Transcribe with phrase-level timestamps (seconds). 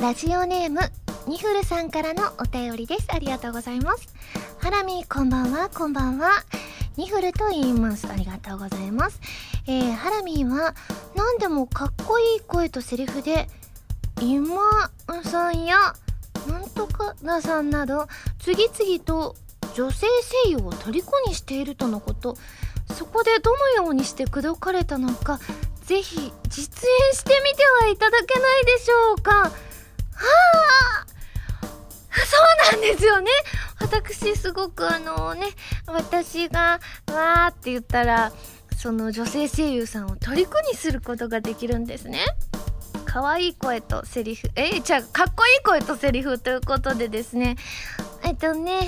[0.00, 0.78] ラジオネーム
[1.26, 3.08] ニフルさんからのお便りです。
[3.08, 4.14] ありがとうございます。
[4.58, 5.68] ハラミこんばんは。
[5.70, 6.30] こんばんは。
[6.96, 8.06] ニフルと言います。
[8.06, 9.20] ありがとうございます。
[9.66, 10.76] えー、ハラミーは
[11.16, 13.48] 何でもかっこいい声とセリフで
[14.22, 14.62] 今
[15.24, 15.76] さんや
[16.46, 18.06] なんとかなさんなど
[18.38, 19.34] 次々と
[19.74, 20.06] 女性
[20.44, 22.36] 声優を虜にしているとのこと。
[22.94, 25.40] そこでどのようにして口説かれたのか
[25.82, 29.50] ぜひ実演してみてはいただけないでしょうか。
[32.26, 32.36] そ
[32.72, 33.30] うなんですよね。
[33.80, 35.48] 私すごくあのね
[35.86, 38.32] 私がわーって言ったら
[38.76, 42.24] その女性声優さんを虜にすることができるんですね。
[43.04, 44.50] 可愛い声とセリフ。
[44.54, 47.56] えじゃあかっこいい声とセリフということでですね。
[48.22, 48.80] えっとね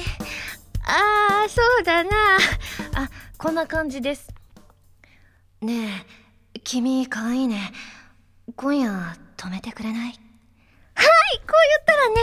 [0.85, 2.11] あーそうだな。
[2.95, 4.29] あこんな感じです。
[5.63, 6.05] ね
[6.55, 7.73] え君可愛いね。
[8.57, 10.21] 今夜止めてくれない？
[11.01, 12.15] はいこう言ったらね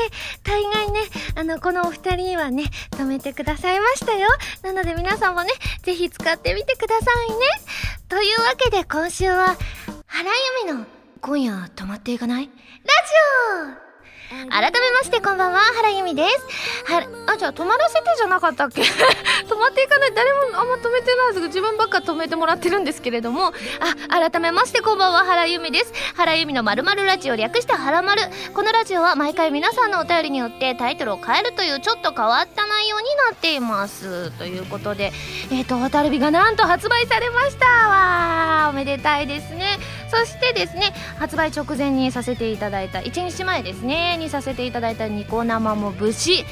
[0.44, 0.99] 大概ね
[1.36, 4.30] あのこのお二人はね止めてくださいましたよ。
[4.64, 5.52] なので皆さんもね
[5.84, 7.38] ぜひ使ってみてくださいね。
[8.09, 9.58] というわけで今週は
[10.06, 10.30] 原
[10.64, 10.86] 由美の
[11.22, 12.45] 今夜泊まっていかない？
[12.45, 12.53] ラジ
[13.84, 13.87] オ！
[14.30, 16.92] 改めましてこんばんは原由美です。
[16.92, 18.81] はあじゃあ止まらせてじゃなかったっけ？
[19.47, 20.14] 止まっていかない。
[20.14, 23.53] 誰もあんま止めてないです自分ばっか止めてもらってるんですけれども。
[24.09, 25.94] あ改めましてこんばんは原由美です。
[26.16, 28.22] 原由美のまるまるラジオ略してはらまる
[28.53, 34.31] このラジオは毎回皆さんのお便りによってタイトルを変えるというちょっと変わった内容になっています。
[34.31, 35.14] ということで
[35.52, 37.66] えっ、ー、と蛍火がなんと発売されました。
[37.66, 39.78] わおめでたいですね。
[40.09, 46.45] そしてですね発売直前にさせていただいた1日前ですねにさせていただいたニコ生も無事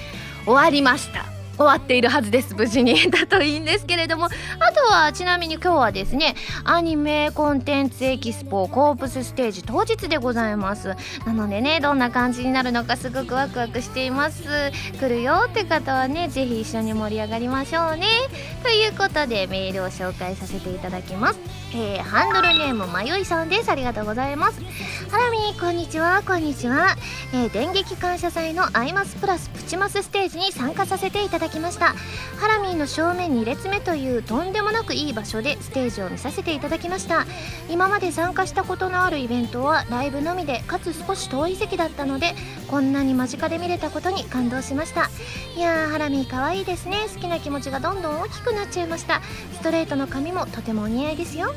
[0.45, 1.35] 終わりました。
[1.57, 2.95] 終わっているはずです無事に。
[3.09, 4.29] だといいんですけれどもあ
[4.73, 10.95] とはちなみに今日はですねアニメコンテンツエキスポコープスステージ当日でございます。
[11.25, 14.43] なのでねどんな感じになるのかすごくワクワクしています。
[14.99, 18.07] 来るよって方はね是非一緒に盛り上がりましょうね。
[18.63, 21.64] ということでメールを紹介させていただきます。
[21.73, 23.69] えー、ハンドルネームまよいさんです。
[23.69, 24.61] ありがとうございます。
[25.09, 26.23] ハラミこんにちは。
[26.25, 26.95] こんにちは、
[27.33, 31.95] えー、電撃感謝祭のアイマスプラスプチマスステージに参加させていただきました。
[32.37, 37.25] ハラミーの正面2列目というとんでもなくいい場所でステージを見させていただきました。
[37.69, 42.33] 今まで参加したことのあるイベントはライブのみでかつ少し遠い席だったので
[42.67, 45.09] こんなに間近で見れたことに感動しました。
[45.55, 46.97] いやーハラミー可愛いですね。
[47.13, 49.21] 好きな気持ちがどんどん大きくなっちゃいました。
[49.53, 51.53] ストレートの髪もとてもお似合いですよ。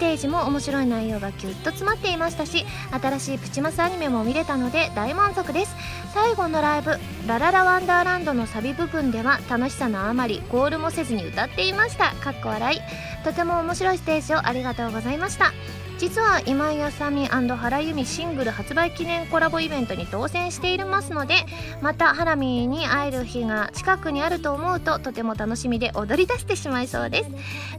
[0.00, 5.76] テージも面白い内容がぎゅっと詰まっていましたし新しいプチマスアニメも見れたので大満足です。
[6.12, 12.12] 最後のライブ「ラララワンダーランド」のサビ部分では楽しさのあまりゴールもせずに歌っていました。
[12.16, 12.80] かっこ笑い。
[13.24, 15.52] とても面白いステージをありがとうございました。
[16.00, 21.34] 実は今井あさみ原由美シングル発売記念コラボイベントに当選していますので
[21.82, 27.30] またハラミに会える日が近くにあると思うととても楽しみで踊り出してしまいそうです、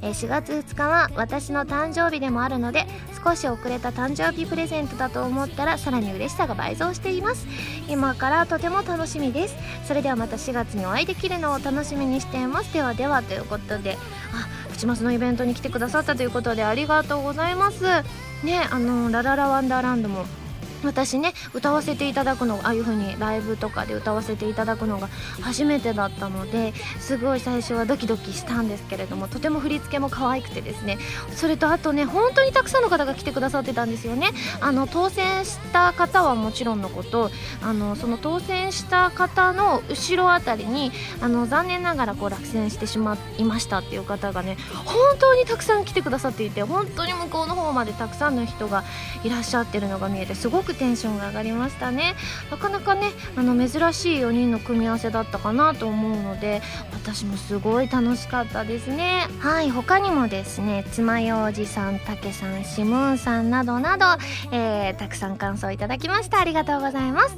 [0.03, 2.85] え4月2日は私の誕生日でもあるので
[3.23, 7.47] 少し遅れた誕生日プレゼントだと思ったらさらに嬉しさが倍増しています。
[7.87, 9.55] 今からとても楽しみです。
[9.87, 12.73] それではまた4月にお会いできるのを楽しみにしています。
[12.73, 13.97] ではではということで
[14.33, 17.83] あちまのイベントに来てくださったということでありがとうございます。
[18.43, 20.25] ねあのラララワンダーランドも
[20.83, 25.09] 私ね歌わせていただくのああいう風にライブとかで歌わせていただくのが
[25.41, 30.97] 初めてだったのですごい最初はドキドキしたんですけれどもとても振り付けも可愛くてですね
[31.35, 34.29] それとあとね本当にたくさんの方が来てくださってたんですよね。
[34.59, 37.31] あの当選した方はもちろんのこと
[37.61, 48.83] あのその当選した方の後ろあたりにあの残念ながらこう落選してしまいましたっていう方がね本当にたくさん来てくださっていて本当に向こうの方までたくさんの人が
[49.23, 52.15] いらっしゃってるのが見えてすごくくテンションが上がりましたね。
[52.49, 56.61] なかなかねあの珍しい4人の組み合わせだったかなと思うので
[56.93, 59.27] 私もすごい楽しかったですね。
[59.39, 64.05] はい他にもですね爪楊枝さんたけさんシムーンさんなどなど、
[64.51, 67.37] えー、たくさん感想いただきましたありがとうございます。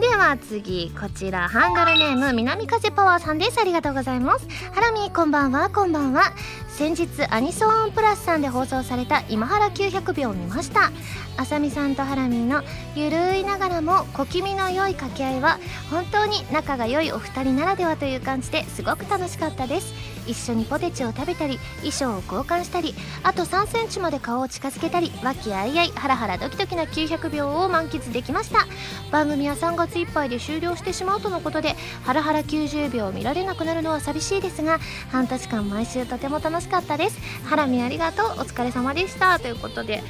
[0.00, 3.60] では次こちらハンドルネーム南風パワーさんです。
[3.60, 4.48] ありがとうございます。
[4.72, 5.68] ハラミこんばんは。
[5.70, 6.32] こんばんは。
[6.68, 10.90] 先日アニソンプラスさんで放送された今原900秒を見ました。
[11.36, 12.62] あさみさんとハラミーの
[12.94, 15.58] ゆるいながらも小気味の良い掛け合いは
[15.90, 20.11] 本当に仲が良いお二人ならではという感じですごく楽しかったです。
[20.26, 28.66] 一緒にポテチを食べたり衣装を交換したりあと3センチまで顔を近づけたり和気あいあいハラハラドキドキな900秒を満喫できました。
[29.10, 31.74] 番組は3月いっぱいで終了してしまうとのことで
[32.04, 34.78] ハラハラ90秒見られなくなるのは寂しいですが
[35.10, 37.18] 半年間毎週とても楽しかったです。
[37.44, 39.38] ハラミありがとうお疲れ様でした。
[39.38, 40.02] ということでね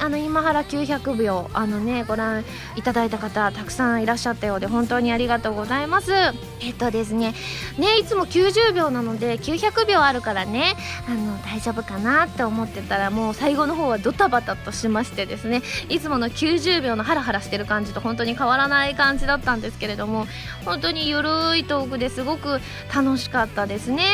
[0.00, 2.44] あの今原900秒あのねご覧
[2.76, 6.12] いただいた方たくさんいらっしゃったようで本当にありがとうございます。
[6.60, 7.34] えっとですね
[7.78, 10.76] ねいつも90秒なので900秒あるからね
[11.08, 20.26] あの大丈夫かなって思ってたらもう最後の方はドタバタとしましてですねいつもの90秒のハラハラしてる感じと本当に変わらない感じだったんですけれども
[20.64, 22.60] 本当にゆるいトークですごく
[22.94, 24.04] 楽しかったですね。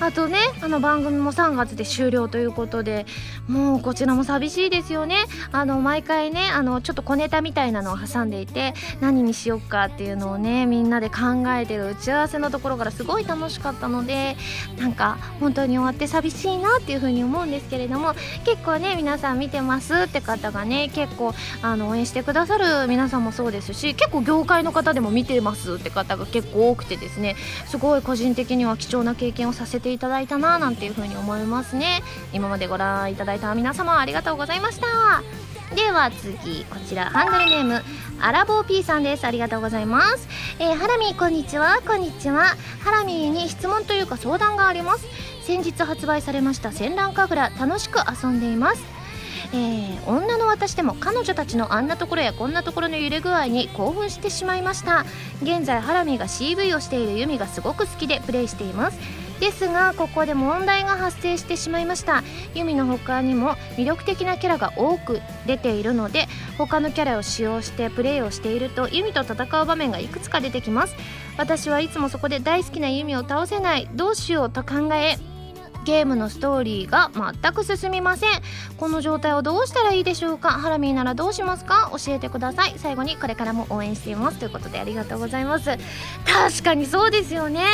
[0.00, 3.06] あとねあの番組も3月で終了ということで
[3.48, 5.16] もうこちらも寂しいですよね。
[5.52, 14.36] あの毎回ねあのちょっと小ネタみたいなのを挟んでいて何にしよっかっていうのをねみんなで考えてる打ち合わせのところからすごい楽しかったので
[14.78, 18.14] なんか本当に終わって寂しいなっていうふうに思うんですけれども
[18.44, 27.36] 結構ね皆さん見てますって方がね結構あの応援してくださる皆さんもそうですし結構業界の方でも見てますって方が結構多くてですね
[27.66, 32.02] すごい個人的には貴重な経験をさせてていただいたななんていうふうに思いますね。
[32.32, 35.22] 今までご覧いただいた皆様ありがとうございました。
[35.76, 37.82] では次こちらハンドルネーム
[38.20, 39.26] アラボー P さんです。
[39.26, 40.26] ありがとうございます。
[40.58, 41.80] えー、ハラミーこんにちは。
[41.86, 42.56] こんにちは。
[42.82, 45.06] ハラミーに質問というか相談があります。
[45.42, 48.82] 先日発売されました戦乱神楽楽しく遊んでいます。
[49.52, 55.04] えー、女の私でも彼女たちのあんなところやこんなところの揺れ具合に興奮してしまいました。
[55.42, 59.23] 現在ハラミが CV をしているユミがすごく好きでプレイしています。
[59.44, 62.22] ですがここで問題が発生してしまいました。
[62.54, 70.94] ユミの他にも魅力的なキャラが多く出ているので他のキャラを使用してプレイをしているとユミと戦う場面がいくつか出てきます。
[71.36, 73.86] 私はいつもそこで大好きなユミを倒せない。
[73.92, 75.18] どうしようと考え
[75.84, 78.30] ゲームのストーリーが全く進みません。
[78.78, 80.50] この状態をどうしたらいいでしょうか？
[80.50, 81.90] ハラミーならどうしますか？
[81.92, 82.74] 教えてください。
[82.76, 85.70] 最後にこれからも応援していますということでありがとうございます。
[86.26, 87.64] 確かにそうですよね。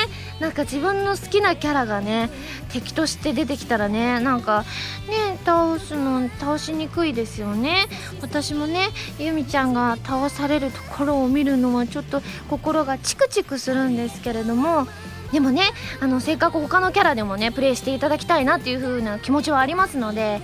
[0.41, 2.31] なんか自分の好きなキャラがね
[2.73, 4.65] 敵として出てきたらねなんか
[5.09, 7.87] ね倒すの倒しにくいですよね。
[8.21, 14.87] 私もねゆみちゃんが倒されるところを見るのはちょっと心がチクチクするんですけれども
[15.33, 15.63] でもね
[16.01, 20.41] あのせっかく他のキャラでもねプレイしていただきたいなっていう風な気持ちはありますので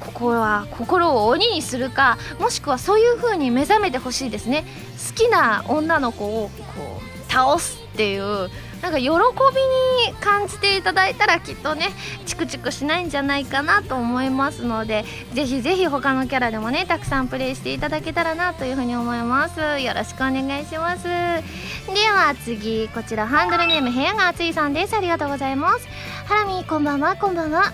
[0.00, 4.64] ここは心を鬼にするかもしくはそういう風に目覚めてほしいですね。
[5.08, 8.50] 好きな女の子をこう倒すっていう
[8.82, 11.88] なんか喜びに感じていただいたらきっとね
[12.26, 19.60] チクチクしないんじゃないかなと思いますのでぜひぜひ他のキャラでもねたくさんプレイしていただけたらなというふうに思います。
[19.80, 21.04] よろしくお願いします。
[21.04, 24.94] では次こちらハンドルネーム部屋が熱いさんです。
[24.94, 25.88] ありがとうございます。
[26.26, 27.72] ハラミこんばんはこんばんは。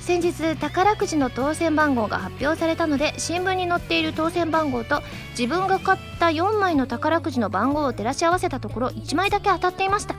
[0.00, 10.14] 先日宝くじの当選番号が発表されたので新聞に載っている当選番号と自分が買った4枚の宝くじの番号を照らし合わせたところ1枚だけ当たっていました。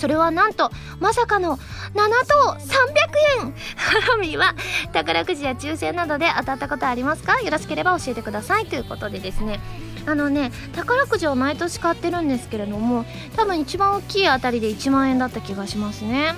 [0.00, 1.60] それはなんとまさかの7
[1.92, 3.54] 等300円。
[3.76, 4.54] ハラミは
[4.94, 7.38] 宝くじや抽選などで当たったことありますか？
[7.42, 9.60] よろしければ教えてくださいということでですね。
[10.06, 13.04] あのね宝くじを毎年買ってるんですけれども
[13.36, 16.34] 多分一番大きい当たりで1万円だった気がしますね。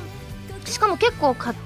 [0.65, 1.57] しかも結構買っ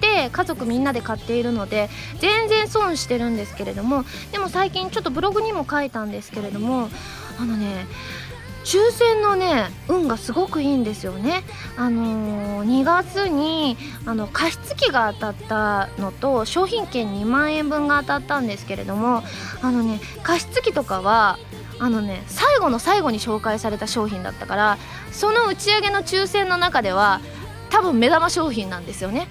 [0.00, 6.88] て家族みんなで買っているので全然損してるんですけれどもでも最近ちょっとブログにも書いたんですけれども
[7.38, 7.86] あのね
[8.64, 11.44] 抽選のね運がすごくいいんですよね。
[11.76, 13.76] あのー、2月に
[14.06, 19.22] あの加湿器が当たったのと商品券2万円分が当たったんですけれども
[19.62, 21.38] あのね加湿器とかは
[21.78, 24.78] あのね最後の最後に紹介された商品だったから
[25.12, 27.20] その打ち上げの抽選の中では
[27.70, 29.28] 多分目玉商品なんですよね。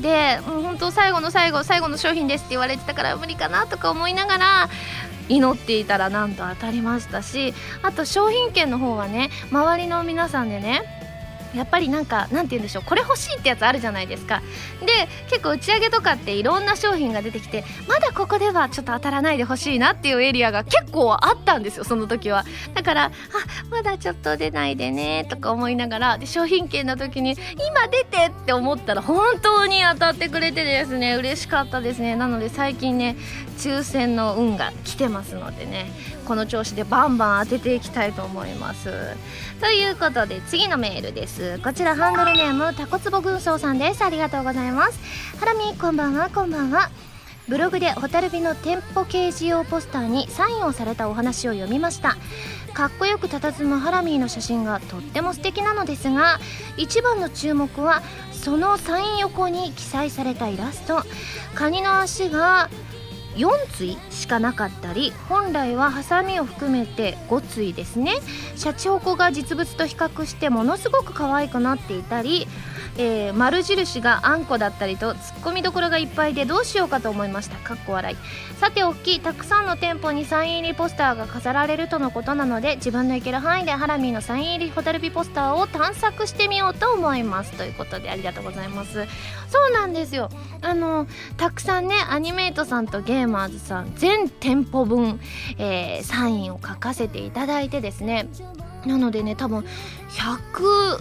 [0.00, 4.68] でもう本当最後の最後最後の商品ですって言われてたから無理かなとか思いながら
[5.28, 11.01] 祈っていたらなんと当たりましたしあと商品券の方はね周りの皆さんでね
[11.54, 14.42] やっぱりなんかなんて言うんでしょうこれ欲しいってやつあるじゃないですか。
[14.80, 22.44] で結構打ち上げとかっていろんな商品が出てきてまだここではちょっと当たらないでほしいなっていうエリアが結構あったんですよその時は。
[22.74, 23.10] だからあ
[23.70, 32.16] まだちょっと出ないでねとか思いながらで商品券の時に今出てって思ったら本当に当たってくれてですね嬉しかったですね。
[32.16, 33.16] なので最近ね
[33.58, 35.92] 抽選の運が来てますのでね
[36.26, 38.90] この調子でバンバン当てていきたいと思います。
[39.62, 41.60] ということで次のメールです。
[41.60, 44.02] こちらハンドルネームタコツボ軍曹さんです。
[44.02, 44.98] ありがとうございます。
[45.38, 46.30] ハラミこんばんは。
[46.30, 46.90] こんばんは。
[47.46, 52.16] ブログでホタルビの店舗掲示用ポスターにサインをされたお話を読みました。
[52.74, 56.40] かっこよく佇むハラミーの写真がとっても素敵なのですが
[56.76, 58.02] 一番の注目は
[58.32, 61.04] そのサイン横に記載されたイラスト。
[61.54, 62.68] カニの足が
[63.36, 63.48] 4
[63.78, 68.12] 対しかなかったり本来はハサミを含めて5対ですね。
[68.56, 72.46] シャチホコが実物と比較してものすごく可愛くなっていたり
[72.98, 77.56] えー、丸印があんこだったりとツッコミどころがいっぱいでどうしようかと思いました。
[77.56, 78.16] かっこ笑い。
[78.58, 87.52] さておっきいたくさんの店舗にサイン入りポスターが飾られるとのことなので自分の行ける範囲でハラミーのサイン入りホタルビポスターを探索してみようと思います。
[87.52, 89.06] ということでありがとうございます。
[89.48, 90.28] そうなんですよ。
[90.60, 91.06] あの
[91.36, 95.18] たくさんねアニメイトさんとゲーマーズさん全店舗分、
[95.58, 98.28] えー、サインを書かせていただいてですね。
[98.86, 99.64] なのでね多分
[100.10, 101.00] 100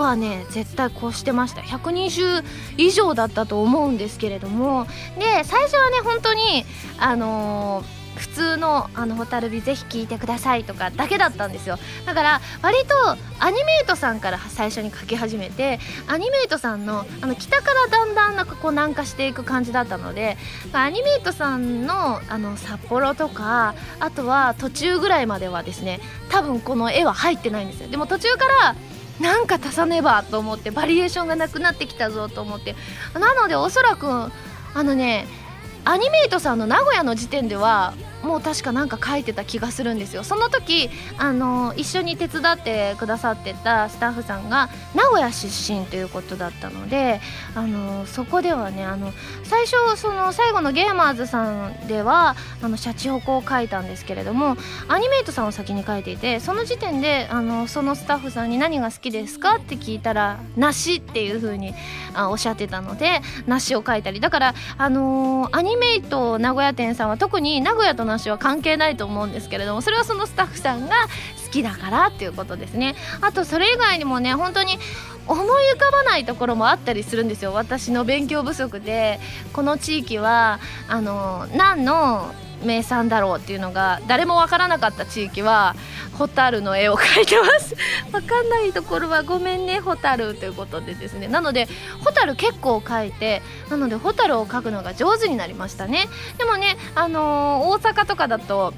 [0.00, 1.60] はね絶対こうしてました。
[1.62, 2.44] 120
[2.76, 4.86] 以上だったと思うんですけれども。
[5.18, 6.64] で最初はね本当に
[6.98, 11.78] あのー普通のあのホタルビぜひ聞いてくださいとかだけだったんですよ。
[12.04, 15.78] だから割とアニメイトさんから最初に書き始めて
[16.08, 20.36] アニメイトさんのあの北からだんだんなんかこう南下していく感じだったので
[20.72, 27.88] アニメイトさんのあの札幌とかあとは途中ぐらいまではですね多分この絵は入ってないんですよ。
[27.88, 28.76] でも途中から
[29.20, 32.74] なんか足さねばと思ってバリエーションがなくなってきたぞと思って。
[33.14, 34.30] なのでおそらくあ
[34.74, 35.26] のね
[35.84, 40.24] アニメイトさんの名古屋の時点ではもう確かなんか書いてた気がするんですよ。
[40.24, 47.20] その時あの一緒に手伝ってくださってたスタッフさんが名古屋出身ということだったので
[47.54, 49.12] あのそこではねあの
[49.44, 54.56] 最初その最後のゲーマーズさんではあのシャチホコを書いたんですけれども
[54.88, 61.74] アニメイトさんを先に書いていてその時点であのそのスタッフさんに何が好きですかって聞いたら梨っていう風に
[62.14, 64.20] あおっしゃってたので梨を書いたり。
[64.20, 70.96] だからあの、アニメイト名古屋店さんは特に名古屋と話は関係ないと思うんですけれどもそれはそのスタッフさんが
[71.44, 72.94] 好きだからっていうことですね。
[73.20, 74.78] あとそれ以外にもね本当に
[75.26, 77.52] 思い浮かばないところもあったりするんですよ。
[77.52, 79.20] 私の勉強不足で
[79.52, 85.74] この地域はあの何の名産だろうっていうのが誰もわからなかった地域は
[86.12, 87.76] ホタルの絵を描いてます。
[88.12, 91.28] わかんないところはごめんねホタルということでですね。
[91.28, 91.68] なので
[92.04, 96.08] ホタル結構描いてなのでホタルを描くのが上手になりましたね。
[96.38, 98.74] でもねあのー、大阪とかだと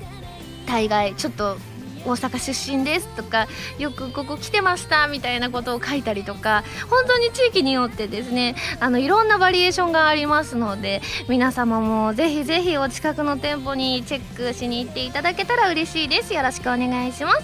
[0.67, 1.57] 大概ちょっと
[2.05, 3.47] 大阪出身ですとか
[3.79, 16.35] よくここ来てましたみたいなことを書いたりとか本当に地域によってですねあのいろんなバリエーションがありますので皆様もぜひぜひお近くの店舗にチェックしに行っていただけたら嬉しいです。
[16.35, 17.43] よろしくお願いします。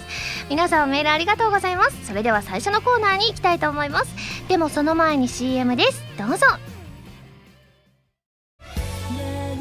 [0.49, 2.07] 皆さんメールありがとうございます。
[2.07, 4.13] それでは最初のコーナーに行きたいと思います。
[4.47, 6.03] でもその前に CM です。
[6.17, 6.45] どうぞ。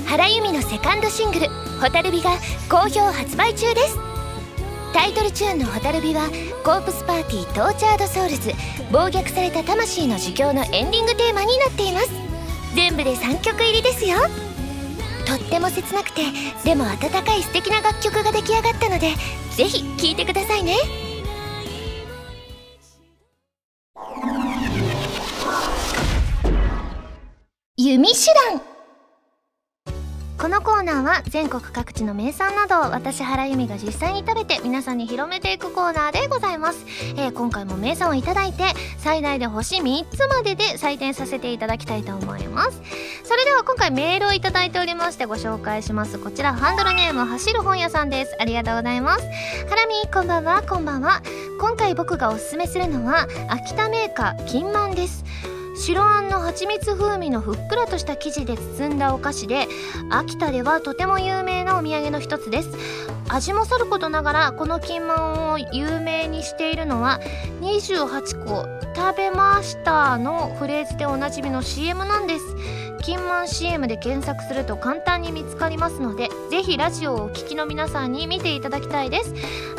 [0.07, 1.49] 原由実のセカンドシングル
[1.81, 2.31] 「ホタルビ」が
[2.71, 4.06] 好評発売中です。
[4.93, 6.29] タイトルチューンの「蛍火」は
[6.65, 8.53] Corpse Party Tortured Souls
[8.91, 12.11] 暴虐された魂の儒教のエンディングテーマになっています。
[12.75, 14.19] 全部で3曲入りですよ。
[15.27, 16.23] とっても切なくて
[16.65, 19.15] でも温かい素敵な楽曲が出来上がったので
[19.51, 20.77] ぜひ聴いてくださいね。
[27.77, 28.76] 弓手段。
[30.39, 36.85] このコーナーは全国各地の名産などを私原由美が実際に食べて皆さんに広めていくコーナーでございます、
[37.17, 38.65] えー、今回も名産をいただいて
[38.99, 42.83] 最大で星3つまでで採点させていただきたいと思います。
[43.25, 46.19] それでは今回メールをいただいておりましてご紹介します。
[46.19, 48.37] こちらハンドルネーム走る本屋さんです。
[48.39, 49.23] ありがとうございます。
[49.69, 50.63] ハラミこんばんは。
[50.63, 51.23] こんばんは。
[51.61, 55.25] 今回僕がおすすめするのは秋田メーカー金満です。
[55.77, 59.69] 白あんの蜂蜜風味のふっくらとした生地で包んだお菓子で
[60.11, 62.71] 秋田ではとても有名なお土産の一つです。
[63.29, 67.21] 味もさることながらこの金満を有名にしているのは
[67.61, 72.45] 28個食べましたのフレーズでおなじみの CM なんです。
[73.03, 79.35] 金満 CM で検索すると簡単に見つかりますのでぜひラジオをお聴きの皆さんに見ていただきたいです。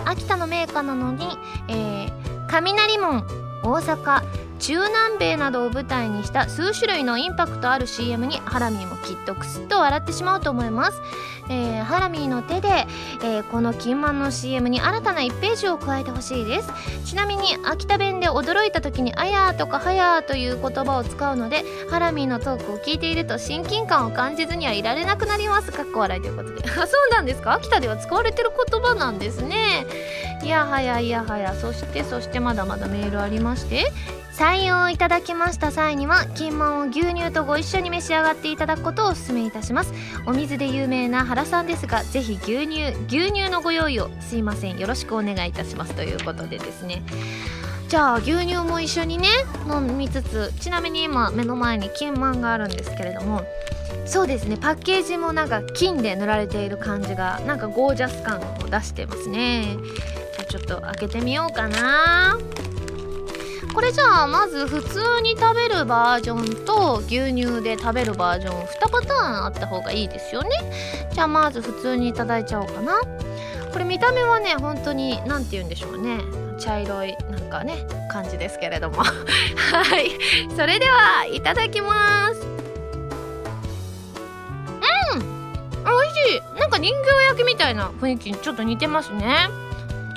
[0.05, 1.25] 秋田のメーカーなのに、
[1.67, 2.11] えー、
[2.47, 3.25] 雷門
[3.63, 11.01] 大阪中南米などを舞台にした数種類のインパクトある CM にハラミーもきっとクスッと笑ってしまうと思います、
[11.49, 12.87] えー、ハラミーの手で、
[13.23, 16.69] えー、この金満の CM に新たな1ページを加えてほしいです。
[17.05, 25.71] ちなみに秋田弁で驚いた時に「あや」とか「はや」という言葉を使うのでハラミーのトークを聞いていると親近感を感じずにはいられなくなります。
[25.71, 26.67] かっこ笑いということで。
[26.67, 27.53] そうなんですか？
[27.53, 29.85] 秋田では使われてる言葉なんですね。
[30.43, 33.91] いやはやいやはやそしてそしてまだまだメールありまして。
[34.37, 39.91] 採用いただきました際には金満を牛乳とご一緒に召し上がっていただくことをお勧めいたします。
[40.27, 44.77] お水で有名な原さんですがぜひ牛乳牛乳のご用意をすいません。
[44.77, 45.95] よろしくお願いいたします。
[45.95, 47.01] ということでですね。
[47.87, 49.27] じゃあ牛乳も一緒にね
[49.67, 53.41] 飲みつつちなみに今目の前に金満があるんですけれども
[54.05, 54.55] そうですね。
[54.55, 59.77] パッケージもなんか金で塗られている感じがなんかゴージャス感を出してますね。
[60.37, 62.37] じゃあちょっと開けてみようかな。
[63.77, 70.49] これじゃあまず普通に食べるバージョンと牛乳で食べるバージョン2パターンあった方がいいですよね。
[71.13, 72.99] じゃあまず普通にいただいちゃおうかな。
[73.71, 76.21] これ見た目はね本当に何て言うんでしょうね。
[76.57, 78.97] 茶色いなんかね感じですけれども。
[79.05, 79.13] は
[79.99, 80.09] い。
[80.55, 82.41] それではいただきます。
[82.41, 82.45] う
[85.17, 85.19] ん。
[85.19, 85.25] 美
[85.91, 86.41] 味しい。
[86.59, 89.66] なんか人形焼きみたいな雰囲気にちょっと似てますね。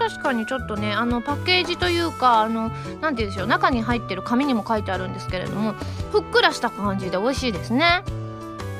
[0.00, 2.70] 確かにちょっとねあのパッケージというかあの
[3.02, 5.74] 何て言うんでしょう中に入ってる紙にも書いてあるんですけれども
[6.10, 8.02] ふっくらした感じで美味しいですね。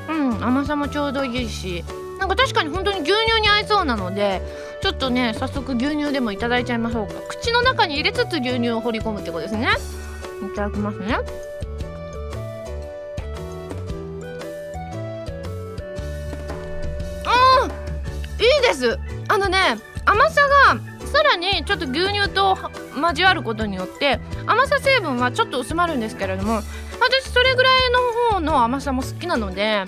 [0.09, 1.85] うん甘さもちょうどいいし
[2.19, 4.43] なんか確かに本当に牛乳に合いそうなので
[4.83, 7.21] ちょっとね早速牛乳でもいただいちゃいましょうか。
[7.29, 9.69] 口の中に入れつつ牛乳を放り込むってことですね。
[10.43, 11.19] いただきますね。
[17.27, 18.99] あーいいです。
[19.29, 19.59] あのね
[20.07, 20.41] 甘さ
[20.73, 22.57] がさらにちょっと牛乳と
[22.97, 26.61] 交わることによって甘さ成分はちょっと薄まるんですけれども
[27.01, 29.85] 私それぐらいの方の甘さも好きなので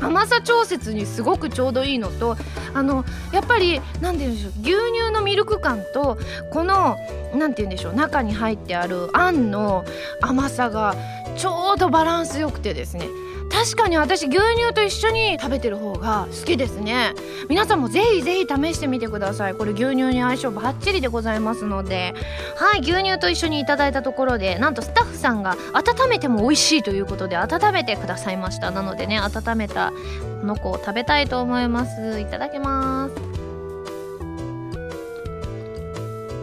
[0.00, 2.36] 甘さ調節にすごくちょうどいいのと
[2.72, 6.18] あのやっぱり何て言うんでしょう牛乳のミルク感と
[6.52, 6.96] この
[7.34, 9.84] 何て言うんでしょう中に入ってあるあんの
[10.20, 10.94] 甘さが
[11.36, 13.08] ちょうどバランスよくてですね
[13.50, 17.14] 確かに私牛乳と一緒に食べてる方が好きですね。
[17.48, 19.54] 皆さんもぜひぜひ試してみてください。
[19.54, 22.14] これ牛乳に相性バッチリでございますので。
[22.56, 28.70] はい牛乳と一緒にいただいたところでなんとスタッフさんが温めても美味しいということで温めてくださいました。
[28.70, 29.92] なのでね温めた
[30.40, 32.20] この子を食べたいと思います。
[32.20, 33.14] いただきます。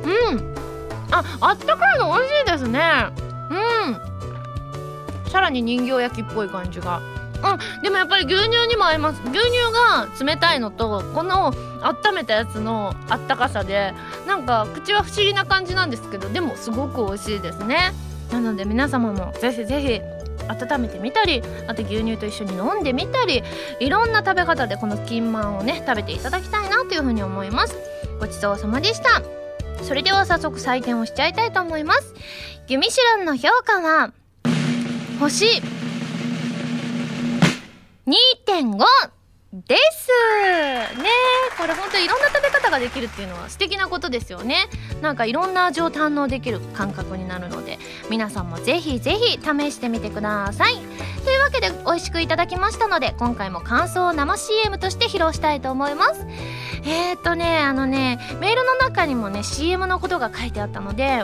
[0.03, 0.55] うん。
[1.11, 2.81] ああったかいの美味しいですね。
[3.49, 3.53] う
[3.91, 4.14] ん。
[5.35, 7.01] さらに人形焼きっぽい感じが。
[7.43, 9.21] うんでもやっぱり牛乳にも合います。
[9.23, 9.41] 牛乳
[9.73, 13.93] が冷たいのとこの温めたやつのあったかさで
[14.25, 17.91] なんか口は不思議な感じなんですけどでもすごく美味しいですね。
[18.31, 20.01] なので皆様もぜひぜひ
[20.47, 23.43] 温めてみたりあと牛乳と一緒に飲んでみたり
[23.81, 27.75] いろんな食べ方でこの金満をね食べていただきたいなというふうに思います。
[28.21, 29.21] ごちそうさまでした。
[29.83, 32.13] それでは早速採点をしちゃいたいと思います。
[32.69, 34.13] ユミシュランの評価は
[35.19, 35.61] 星。
[38.05, 38.77] 2.5
[39.67, 40.09] です。
[41.01, 41.09] ね。
[41.57, 44.67] これほんといろんな食べ方ができるっていうのは素敵なことですよね。
[45.01, 50.75] なんかいろんな味を堪能できる感覚になるので皆さんもぜひぜひ試してみてください。
[51.23, 56.25] というわけで美味しくいただきましたので今回も感想を生 CM として披露したいと思います。
[56.83, 61.23] えー、っとねあのねメールの中にもね CM のことが書いてあったので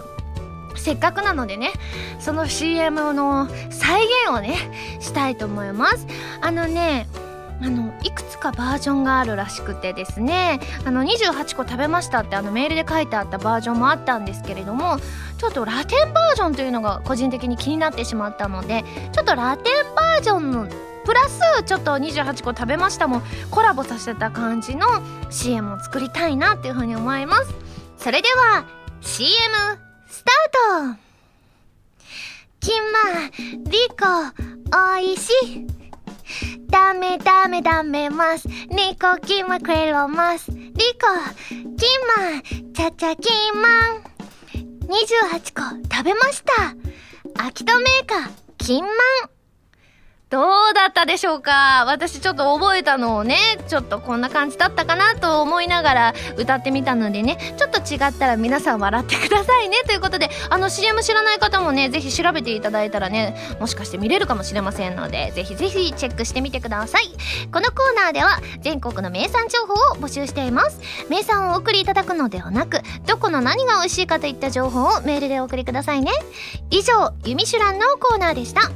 [0.81, 1.71] せっかくなのでね
[2.19, 4.55] その CM の再現をね
[4.99, 6.07] したいと思います。
[6.41, 7.07] あのね
[7.63, 14.97] あのいくつかバージョンがあるらしくてですねあの28個食べましたってあのメールで書いてあったバージョンもあったんですけれども
[15.37, 20.67] ちょっとラテンバージョンというのが個人的に気になってしまったのでちょっとラテンバージョンの
[21.05, 24.87] プラスちょっと28個食べましたもコラボさせた感じの
[25.29, 27.53] CM を作りたいなっていうふうに思います。
[27.97, 28.65] それでは
[29.01, 29.31] CM
[30.11, 31.11] スタート。
[32.59, 33.29] 金馬
[33.71, 34.05] リコ
[34.77, 35.67] おいしい
[36.69, 40.75] ダメダメダメますニコキマクレロますリコ
[41.77, 41.85] キ
[42.17, 44.03] マチャチャキマン
[44.89, 49.40] 28個食べました秋戸メーカーキンマン
[50.31, 51.83] どうだったでしょうか？
[51.85, 53.35] 私ちょっと覚えたのをね、
[53.67, 59.83] ちょっとこんな感じだったかなと思いながら歌ってみたのでね、ちょっと違ったら皆さん笑ってくださいね。
[59.85, 67.09] ということで、あの CM 知らない方もね、ぜひ調べていただいたらね、もしかして見れるかもしれませんので、ぜひぜひチェックしてみてください。
[67.51, 70.79] このコーナーでは全国の名産情報を募集しています。
[71.09, 76.13] 名産をお送りいただくのではなく、どこの何が美味しいかといった情報をメールでお送りくださいね。
[76.69, 78.71] 以上、ユミシュランのコーナーでした。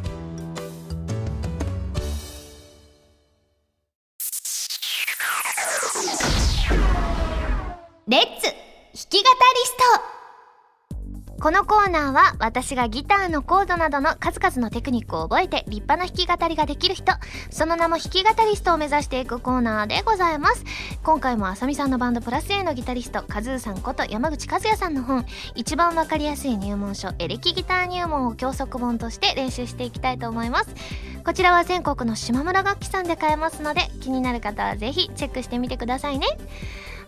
[10.00, 10.16] ト
[11.46, 17.12] このコーナーは私がギターのコードなどの数々のテクニックを覚えて立派な弾き語りができる人
[17.52, 20.64] その名も弾き語りストを目指していくコーナーでございます。
[21.04, 25.26] 今回もあさみさんのバンドプラス A のギタリストカズーさんこと山口和也さんの本。
[25.56, 30.74] 一番わかりやすい入門書エレキギター入門を教則本として練習していきたいと思います。
[31.24, 36.28] こちらは全国の島村楽器さんで買えますので気になる方はぜひチェックしてみてくださいね。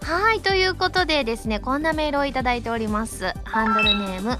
[0.01, 3.33] はい、ということでですね、こんなメールをいただいております。
[3.43, 4.38] ハンドルネーム、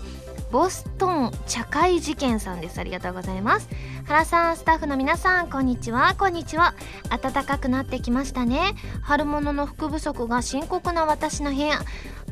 [0.52, 2.80] ボストン茶会事件さんです。
[2.80, 3.68] ありがとうございます。
[4.06, 6.16] 原さんスタッフの皆さんこんにちは。
[6.18, 6.74] こんにちは。
[7.10, 8.76] 暖かくなってきましたね。
[9.02, 11.80] 春物の服不足が深刻な私の部屋。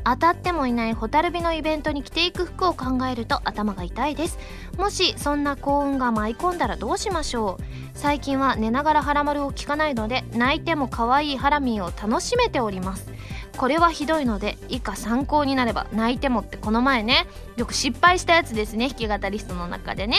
[0.08, 4.38] 当たってもいないホタルビのイベントに着ていく服を考えると頭が痛いです。
[4.78, 7.64] もしそんな幸運が舞い込んだらどうしましょう。
[7.94, 13.10] 最近は寝ながらハラマルを聞かないので泣いても可愛いハラミーを楽しめております。
[13.56, 20.18] これはひどいので以下参考になれば泣いてもってこの前ねよく失敗したやつですね弾き語りストの中でね。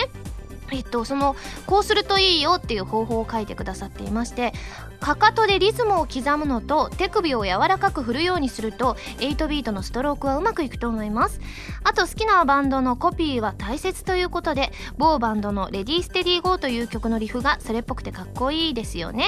[0.72, 4.54] えっと、そのこうするといいよっていう方法を書いてくださっていまして
[5.00, 11.40] かかとでリズムを刻むのと手首を柔らかく振るようにすると8ビートのストロークはうまくいくと思います。
[11.84, 19.28] あと好きなバンドのコピーは大切ということで某バンドの「レディーステディーゴー」という曲のリフがそれっぽくてかっこいいですよね。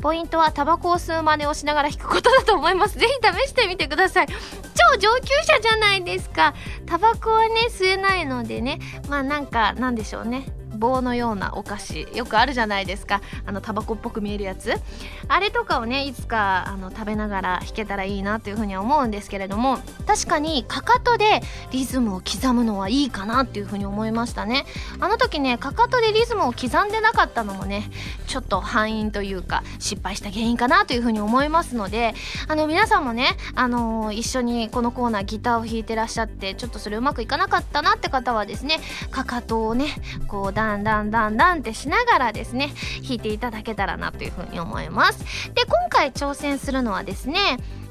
[0.00, 2.98] ポイントはタバコを吸う真似をしながら弾くことだと思います。
[2.98, 4.26] ぜひ試してみてください。
[4.26, 6.54] 超上級者じゃないですか。
[6.86, 8.78] タバコはね吸えないのでね。
[9.08, 10.46] まあなんかなんでしょうね。
[10.78, 13.20] 棒のようなお菓子よくあるじゃないですか。
[13.46, 14.72] あのタバコっぽく見えるやつ。
[15.28, 24.64] あれとかをねいつかあの食べながら弾けたらいいなというふうには思うんですけれども確かにかかとでリズムを刻むのはいいかなっていうふうに思いましたね。
[25.00, 27.90] あの時ねかかとでリズムを刻んでなかったのもね
[28.26, 32.14] ちょっと敗因というか失敗した原因かなというふうに思いますので
[32.46, 38.78] あの皆さんもねあのー、一緒にこのコーナーギターを弾いてらっしゃってちょっとそれうまくいかなかったなって方はですね
[39.10, 39.86] かかとをね
[40.26, 42.70] こうダンダンダンダンってしながらですね
[43.02, 45.24] 弾いていただけたらなというふうに思います。
[45.54, 47.38] で今回挑戦するのはですね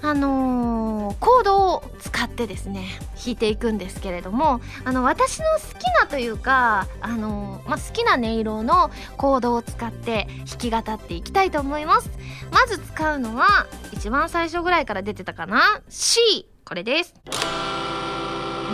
[0.04, 12.12] あのー、コードを使ってですね弾いていくんですけれどもあの私の好きなというか、あのー、まあ、好きな音色のコードを使って弾き語っていきたいと思います。
[12.52, 17.16] まず使うのは一番最初ぐらいから出てたかな？C これです。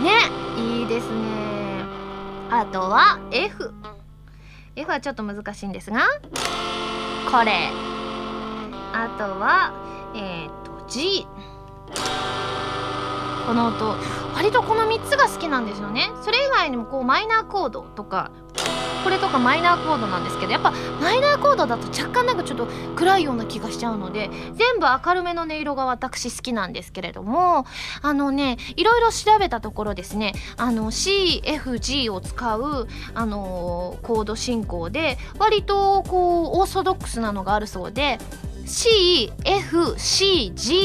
[0.02, 0.10] ね
[0.58, 1.84] いいですね。
[2.50, 3.72] あとは F
[4.76, 6.00] F はちょっと難しいんですが
[7.30, 7.70] これ。
[8.92, 9.72] あとは
[10.14, 11.26] えっ、ー、と G
[13.46, 13.96] この音。
[14.34, 16.10] 割とこの3つが好きなんですよね。
[16.22, 18.30] それ以外にもこうマイナーコードとか
[19.04, 27.66] これとかマイナーコードなんですけどやっぱマイナーコードだと若干なんかちょっと暗いような気がしちゃうので全部明るめの音色が私好きなんですけれども
[28.00, 38.18] あのねいろいろ調べたところですねあの CFG を使うあのコード進行で割とこうオーソドックスなのがあるそうで
[38.66, 39.34] CFCG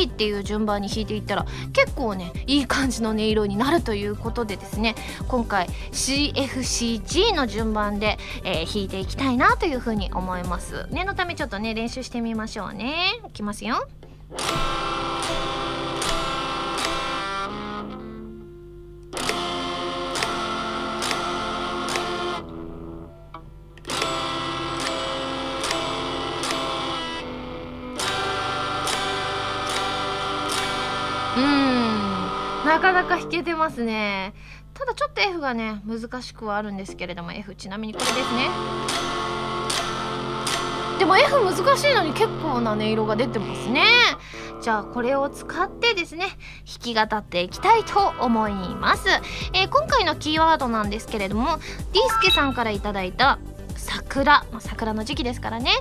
[0.09, 4.95] っていう順番に弾いていったら結構ねいい感じの音色になるということでですね
[5.27, 10.87] 今回 CFCG の順番で、えー、弾いていきたいなというふうに思います。
[10.91, 13.21] 念のためちょっとね練習してみましょうね。
[13.27, 13.87] いきますよ。
[32.69, 34.31] なかなか弾けてますね。
[34.75, 38.47] ただちょっと F がね難しくはあるんですけれども F ちなみにこれですね。
[40.99, 43.85] でも F 難しいのに結構な音色が出てますね。
[44.61, 46.25] じゃあこれを使ってですね
[46.83, 49.07] 弾き語っていきたいと思います、
[49.53, 51.57] えー、今回のキーワードなんですけれども
[51.93, 53.39] ディスケさんから頂いた
[53.79, 55.71] 桜、まあ、桜の時期ですからね。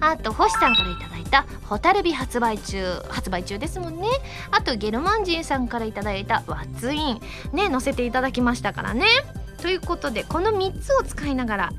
[0.00, 4.08] あと星さんから頂いた「蛍火」発売中発売中ですもんね。
[4.50, 7.20] あとゲルマンジンさんから頂いた「ワッツイン」
[7.52, 9.06] ね載せていただきましたからね。
[9.62, 11.72] ということでこの3つを使いながら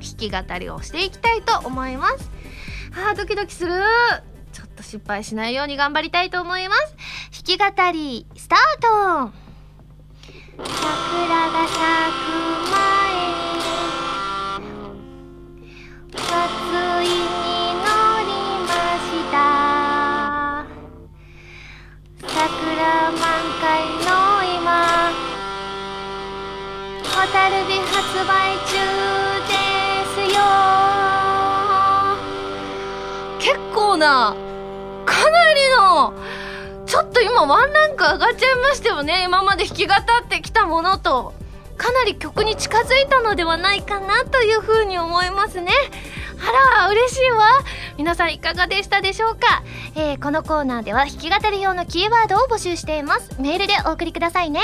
[0.00, 2.30] 弾き語りをしていきたいと思います。
[2.94, 3.72] あードキドキする。
[4.52, 6.96] ちょっと失敗しないように頑張りたいと思います。
[7.44, 9.48] 弾き語りスタート。
[10.58, 13.07] 桜が咲く前
[16.98, 19.36] ました。
[22.26, 23.20] 桜満
[23.60, 23.66] 開
[23.98, 24.08] の
[24.56, 24.66] 今
[27.04, 28.30] 蛍火発売
[28.66, 28.72] 中
[29.46, 29.54] で
[30.14, 30.38] すよ。
[33.38, 34.34] 結構な
[35.06, 36.12] かなりの
[36.86, 39.22] ちょっと今ワンランク上がっちゃいましたよね。
[39.24, 41.32] 今まで弾き語ってきたものと
[41.76, 45.72] かなり曲に近づいたのではないかなというふうに思いますね。
[46.40, 47.46] あら嬉しいわ。
[47.96, 49.62] 皆さんいかがでしたでしょうか、
[49.96, 53.40] えー、このコーナーでは弾き語り用のキーワードを募集しています。
[53.40, 54.60] メールでお送りくださいね。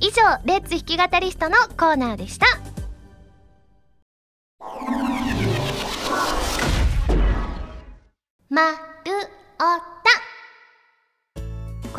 [0.00, 2.46] 以上レッツ弾き語りストのコーナーでした。
[8.48, 8.76] まる
[9.58, 10.29] おた。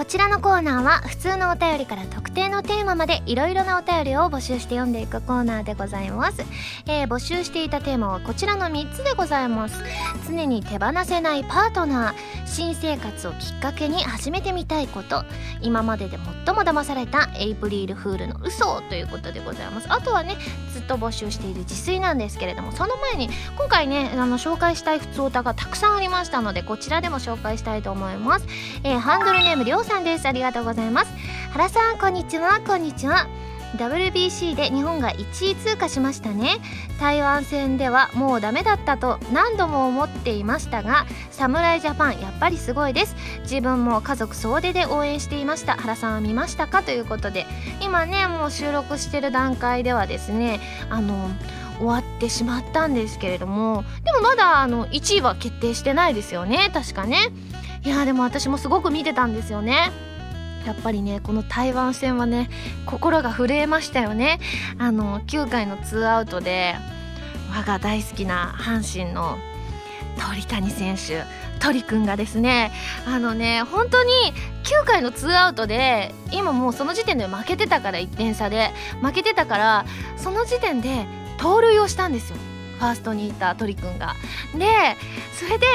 [0.02, 6.42] こちらのコーナーは普通のお便りから特定のテーマまでいろいろなお便りを募集して読んでいくコーナーでございます、
[6.88, 9.84] えー、募集していたテーマはこちらの3つでございます。
[10.28, 15.24] 常に手放せないパートナー新生活をきっかけに始めてみたいこと。
[15.62, 19.88] 今までで最も騙されたエイプリルフールの嘘ということでございます。
[19.94, 20.36] あとはね
[20.74, 28.46] ずっと募集している自炊なんですけれどもその前に今回ねあの紹介したい普通歌がたくさんありましたのでこちらでも紹介したいと思います、
[28.84, 30.26] えー、ハンドルネームりょうさんです。
[30.26, 31.12] ありがとうございます。
[31.52, 32.62] 原さんこんにちは。
[32.66, 33.28] こんにちは。
[33.76, 36.60] WBC で日本が1位通過しましたね。
[36.98, 43.18] 台湾戦ではもうダメだったと何度も思っていましたが侍ジャパンやっぱりすごいです。
[43.42, 45.76] 自分も家族総出で応援していました。
[45.76, 46.84] 原さんは見ましたか？
[46.84, 47.46] ということで
[47.82, 51.30] 今ねもう収録してる段階ではですねあの
[51.80, 56.72] 終わってしまったんですけれどもでもまだあの1位は決定してないですよね。
[56.74, 57.18] 確かね。
[57.84, 59.92] いやでも私もすごく見てたんですよね。
[60.66, 62.50] やっぱりねこの台湾戦はね
[62.86, 64.40] 心が震えましたよね。
[64.78, 66.76] あの9回のツーアウトで
[67.52, 69.38] 我が大好きな阪神の
[70.30, 71.24] 鳥谷選手
[71.60, 72.72] 鳥くんがですね
[73.08, 74.12] あのね本当に
[74.64, 78.70] 9回のツーアウトで今もうその時点で負けてたから1点差で
[79.02, 79.86] 負けてたから
[80.18, 82.38] その時点で盗塁をしたんですよ。
[82.78, 84.14] ファーストにいた鳥くんが。
[84.56, 84.68] で
[85.34, 85.66] それで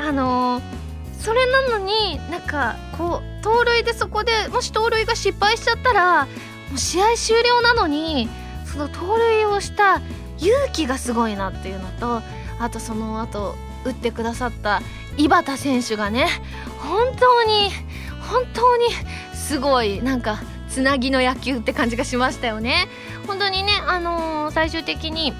[0.00, 0.89] あのー
[1.20, 6.30] それなのになんかこう盗塁でそこでもし盗塁が失敗しちゃったらも
[6.74, 8.28] う試合終了なのに
[8.64, 10.00] その盗塁をした
[10.38, 12.22] 勇気がすごいなっていうのと
[12.58, 13.54] あとその後
[13.84, 14.80] 打ってくださった
[15.16, 16.26] 井端選手がね
[16.78, 17.70] 本当に
[18.20, 18.84] 本当に
[19.34, 22.86] すごいなんかつなぎの野球って感じがしましたよね。
[23.26, 25.32] 本当にね、あのー、最終的に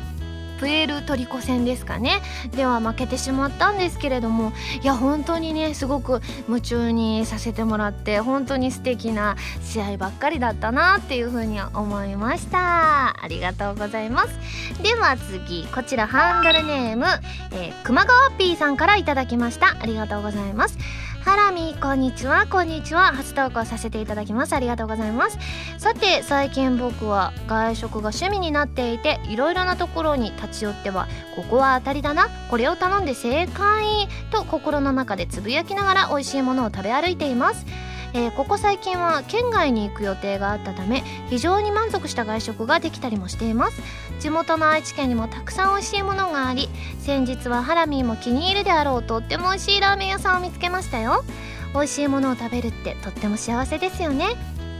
[0.60, 2.20] プエルトリコ戦ですかね。
[2.52, 13.22] では負けてしまったんですけれどもいや本当にねすごく夢中にさせてもらって本当に素敵な試合ばっかりだったなっていうふうに思いました。
[13.22, 14.38] ありがとうございます。
[14.82, 17.06] では次こちらハンドルネーム、
[17.52, 19.78] えー、熊川 P さんからいただきました。
[19.80, 20.76] ありがとうございます。
[21.20, 23.12] ハラミこんにちはこんにちは。
[23.12, 24.54] 初投稿させていただきます。
[24.54, 25.38] ありがとうございます。
[25.78, 32.28] さて最近僕は外食が趣味になっていていろいろなところに立ち寄ってはここは当たりだな。
[32.50, 37.66] これを頼んで正解と心の中でつぶやきながら美味しいものを食べ歩いています。
[38.12, 43.80] えー、ここ最近は県外に行く予定があったため非常に満足した外食ができたりもしています。
[44.18, 46.68] 地元の愛知県にもたくさん美味しいものがあり
[46.98, 51.24] 先日はハラミーも気に入るであろうとっても美味しいラーメン屋さんを見つけましたよ。
[51.72, 54.26] 美味しいものを食べるってとっても幸せですよね。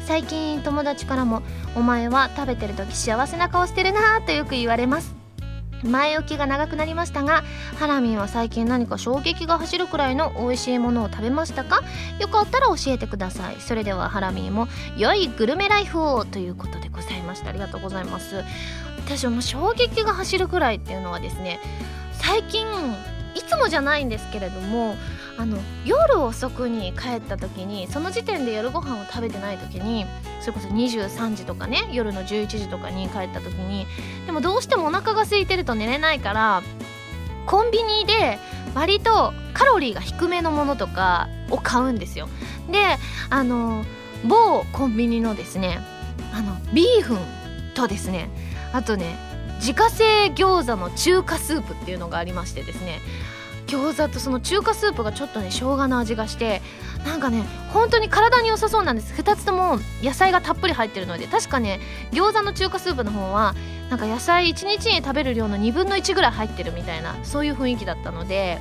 [0.07, 1.43] 最近友達からも
[1.77, 5.20] 「お前は食べてる時幸せな顔してるな」とよく言われます。
[5.83, 7.43] 前置きが長くなりましたが
[7.79, 11.81] ハラミンは最近何か衝撃が走るくらいの美味しいものを食べましたか？
[12.19, 13.57] よかったら教えてください。
[13.61, 17.49] それではハラミンも良いグルメライフをということでございました。
[17.49, 18.45] ありがとうございます。
[18.99, 21.59] 私はもう衝撃が走るくらいっていうのはですね
[22.13, 22.67] 最近
[23.35, 24.97] いつもじゃないんですけれども
[25.39, 30.05] あの夜遅くに帰った時にその時点で夜ご飯を食べてない時に
[30.41, 33.87] それこそ23時とかね夜の11時とかに帰った時に
[34.27, 36.63] でもどうしてもお腹が空いてると寝れないから
[37.47, 38.39] コンビニで
[38.75, 42.29] 割とカロリーが低めのものとかを買うんですよ。
[42.71, 42.79] で
[43.31, 43.85] あの
[44.25, 45.81] 某コンビニのですね
[46.33, 47.19] あのビーフン
[47.75, 48.29] とですね
[48.73, 49.30] あとね
[49.61, 53.01] 自家製餃子の中華スープっていうのがありましてですね
[53.67, 56.61] 餃子とその中華スープがちょっとね生姜の味がして
[57.05, 59.15] なんかね本当に体に良さそうなんです。
[59.15, 61.79] 2つとも野菜がたっぷり入ってるので確かね
[62.11, 63.55] 餃子の中華スープの方は
[63.89, 68.59] なんか野菜1日に食べる量の2分の1ぐらい入ってるみたいなそういう雰囲気だったので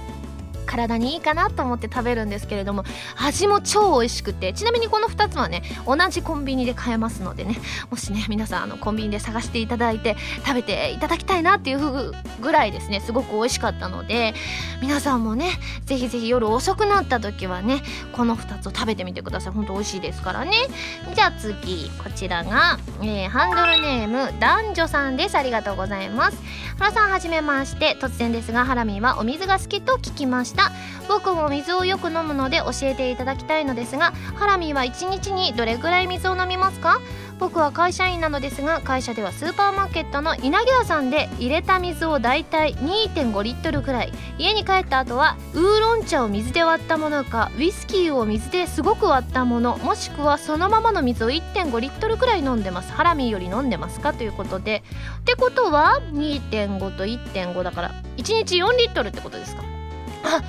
[0.69, 2.83] 体にいいかなと思って食べるんですけれども
[3.17, 7.57] 味も超美味しくてちなみにこの2つはね同じコンビニで買えますのでね
[7.89, 14.33] もしね皆さんあのコンビニで探していただいて食べていただきたいなっていうぐらいですねすごく美味しかったので
[14.81, 15.49] 皆さんもね
[15.85, 17.81] ぜひぜひ夜遅くなった時はね
[18.13, 19.53] この2つを食べてみてください。
[19.53, 20.51] ほんと美味しいですからね。
[21.15, 25.35] じゃあ次こちらが、えー、ハンドルネーム男女さんです。
[25.35, 26.37] ありがとうございます。
[26.77, 27.97] 原さんはじめまして。
[27.99, 30.58] 突然ですがハラミはお水が好きと聞きました。
[31.07, 36.99] 僕も水をよく飲むので教えていただきたいのですがハラミは1日にどれぐらい水を飲みますか？
[37.39, 44.11] 僕は会社員なのですが会社ではスーパーマーケットの稲毛屋さんで入れた水をだいたい2.5リットルくらい。
[44.37, 52.91] 家に帰った後はウーロン茶を水で割ったものかウイスキーを水ですごく割ったものもしくはそのままの水を1.5リットルくらい飲んでます。
[52.91, 54.13] ハラミより飲んでますか？
[54.13, 54.83] ということで。
[55.21, 59.63] ってことは2.5と1.5だから1日4リットルってことですか？
[60.23, 60.41] あ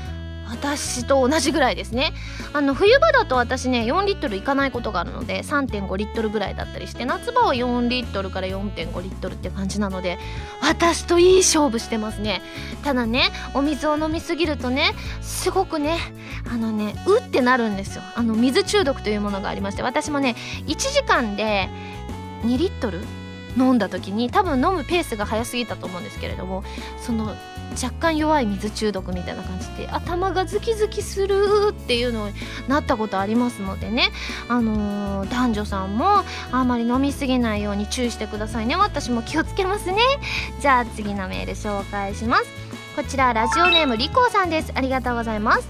[0.50, 2.12] 私と同じぐらいですね。
[2.52, 10.18] あの冬場だと私ね4リットルいかないことがあるので3.5リットルぐらいだったりして夏場は4リットルから4.5リットルって感じなので
[10.61, 12.42] 私といい勝負してますね。
[12.83, 15.98] ただねお水を飲みすぎるとねすごくね
[16.52, 18.02] あのねうってなるんですよ。
[18.16, 20.35] あの水中毒というものがありまして私もね
[20.66, 21.68] 1時間で
[22.42, 23.00] 2リットル
[23.56, 26.64] 飲んだ時に多分飲むペースが早すぎたと思うんですけれども
[26.98, 27.35] その
[27.72, 32.35] 若干弱い水中毒みたいな感じで頭がズキズキするっていうのに
[32.68, 34.11] なったことありますのでね、
[34.48, 38.76] あのー、男女さんもあんまり飲みすぎないように注意してくださいね。
[38.76, 39.98] 私も気をつけますね。
[40.61, 42.44] じゃあ次のメール紹介します。
[42.96, 44.72] こちらラジオネームリコーさんです。
[44.74, 45.68] ありがとうございます。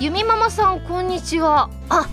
[0.00, 1.70] ゆみママさんこんにちは。
[1.88, 2.08] あ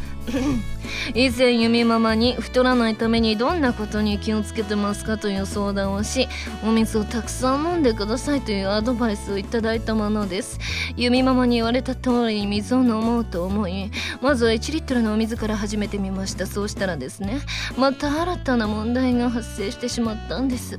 [1.14, 6.28] 以前弓ママに太らないためにどんなことに気をつけてますかという相談をし
[6.64, 10.60] お水をたくさん飲んでくださいというアドバイスをいただいたものです。
[10.98, 16.48] 弓ママに言われた通りに水を飲もうと思いまずは1リットルのお水から始めてみました。
[16.48, 17.40] そうしたらですね
[17.78, 20.78] また新たな問題が発生してしまったんです。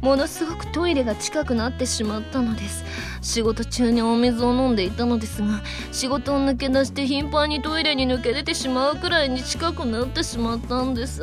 [0.00, 2.84] ものすごくトイレが近くなってしまったのです。
[3.22, 11.22] 仕事中にお水を飲んでいたのですが仕事を抜け出して頻繁にトイレに抜け出てしまうくらいに近くなってしまったんです。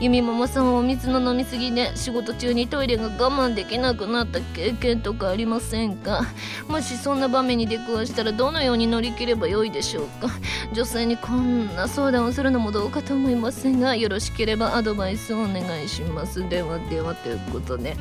[0.00, 6.22] 弓ママさんはお水の飲みすぎで仕事中にトイレが我慢できなくなった経験とかありませんか？
[6.68, 10.28] もしそんな場面に出くわしたらどのように乗り切ればよいでしょうか？
[10.74, 16.48] 女性にこんな相談をするのもどうかと思いますがよろしければアドバイスをお願いします。
[16.48, 17.96] ではではということで。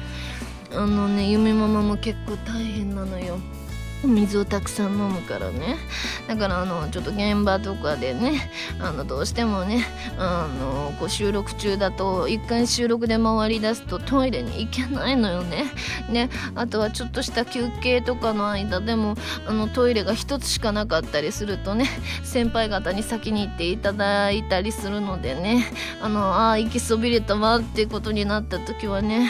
[0.71, 3.39] あのね弓ママも結構大変なのよ。
[4.03, 5.77] 水をたくさん飲むからね。
[6.27, 9.85] だからあのちょっと現場とかでねあのどうしてもね
[10.17, 15.65] あのこう収録中だと一回収録で回り出すとトイレに行けないのよね。
[16.09, 19.15] ねあとはちょっとした休憩とかの間でも
[19.47, 21.85] あのトイレが1つしかなかったりするとね
[22.23, 25.65] 先輩方に先に行っていただいたりするのでね
[26.01, 29.29] あのあ行きそびれたわってことになった時はね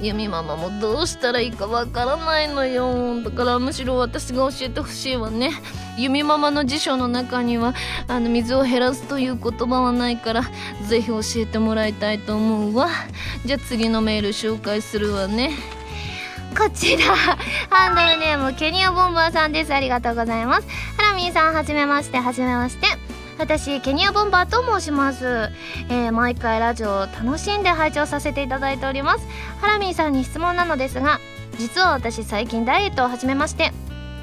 [0.00, 3.22] ユミママもどうしたらいいかわからないのよ。
[3.22, 5.50] だからむしろ私が教えてほしいわね
[5.98, 7.74] 弓ママの辞書の中には
[8.08, 10.42] あの水を減らすという言葉はないから
[10.88, 12.88] ぜひ教えてもらいたいと思うわ
[13.44, 15.50] じゃあ次のメール紹介するわね
[16.56, 17.14] こちら、
[17.68, 19.74] ハンドルネーム、ケニアボンバーさんです。
[19.74, 20.66] ありがとうございます。
[20.96, 22.86] ハラミーさん、はじめまして、はじめまして。
[23.38, 25.50] 私、ケニアボンバーと申します。
[25.90, 29.28] えー、毎回ラジオを楽しんで拝聴させていただいております。
[29.60, 31.20] ハラミーさんに質問なのですが、
[31.58, 33.72] 実は私最近ダイエットを始めまして、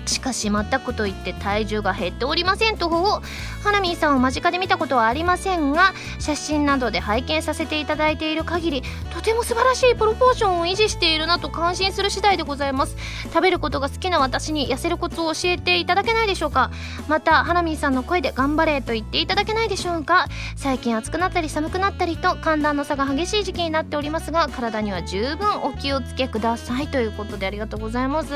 [0.06, 12.96] しかし全くと言って体重が減っておりませんとハラミーさんを間近で見たことはありませんが写真などで拝見させていただいている限りとても素晴らしいプロポーションを維持しているなと感心する次第でございます。
[13.26, 16.72] 食べることが好きな私に痩せるコツを教えていただけないでしょうか。
[17.08, 20.28] またハラミーさんの声で頑張れと言っていただけないでしょうか。
[20.56, 28.30] 最近暑くなったり寒くなったりと寒暖の差が激しい時期になっておりますが体には十分お気をつけくださいということでありがとうございます。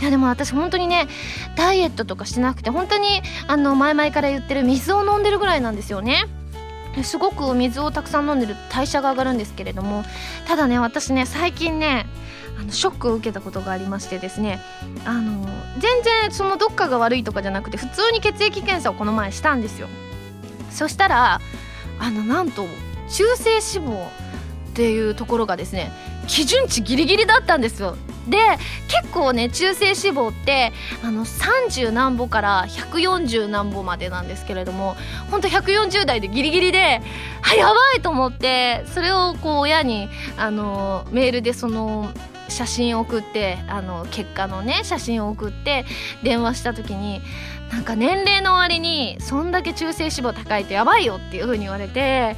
[0.00, 1.08] いやでも私本当にね
[1.56, 6.26] ダイエットとかしてなくて本当にあの前々から言ってる水を飲んでるぐらいなんですよね。
[7.02, 10.04] すごく水をたくさん飲んでる代謝が上がるんですけれども
[10.46, 12.04] ただね私ね最近ね
[12.60, 14.60] あのショックを受けたことがありましてですね
[15.06, 15.46] あの
[15.78, 19.88] 全然そのどっかが悪いとかじゃなくて普通に血液検査をこの前したんですよ。
[20.70, 21.40] そしたら
[21.98, 22.66] あのなんと
[23.08, 24.10] 中性脂肪っ
[24.74, 25.90] ていうところがですね
[26.26, 27.96] 基準値ギリギリだったんですよ。
[28.28, 28.38] で
[28.88, 34.96] 結構ね中性脂肪ってあの30何歩から140何歩までなんですけれども
[35.30, 37.00] ほんと140代でギリギリで
[37.42, 42.12] あやばいと思ってそれをこう親にあのメールでその
[42.48, 45.84] 写真を送ってあの結果のね写真を送って
[46.22, 47.22] 電話した時に
[47.72, 52.36] なんか年齢の割にそんだけ中性脂肪高いとやばいよっていう風に言われて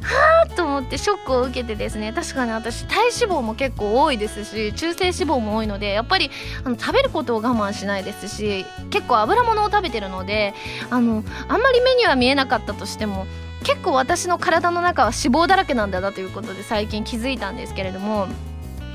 [0.00, 6.30] はあと思ってショックを受けてですね確かに私体脂肪も結構多いですし中性脂肪も多いのでやっぱり
[6.64, 10.54] あの食べることを我慢しないですし結構油物を食べてるので
[10.88, 13.26] あのあんまり目には見えなかったとしても
[13.64, 18.28] 結構私の体の中は脂肪だらけなんだなということで最近気づいたんですけれども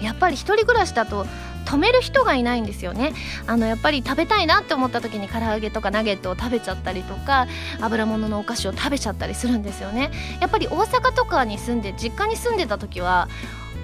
[0.01, 1.27] やっぱり一人暮らしだと
[1.65, 3.13] 止める人がいないんですよね。
[3.47, 7.47] あのやっぱり食べたいなって思った時に唐揚げとかナゲットを食べちゃったりとか
[7.81, 10.11] 油物のお菓子を食べちゃったりするんですよね。
[10.39, 13.27] やっぱり大阪とかに住んで実家に住んでた時は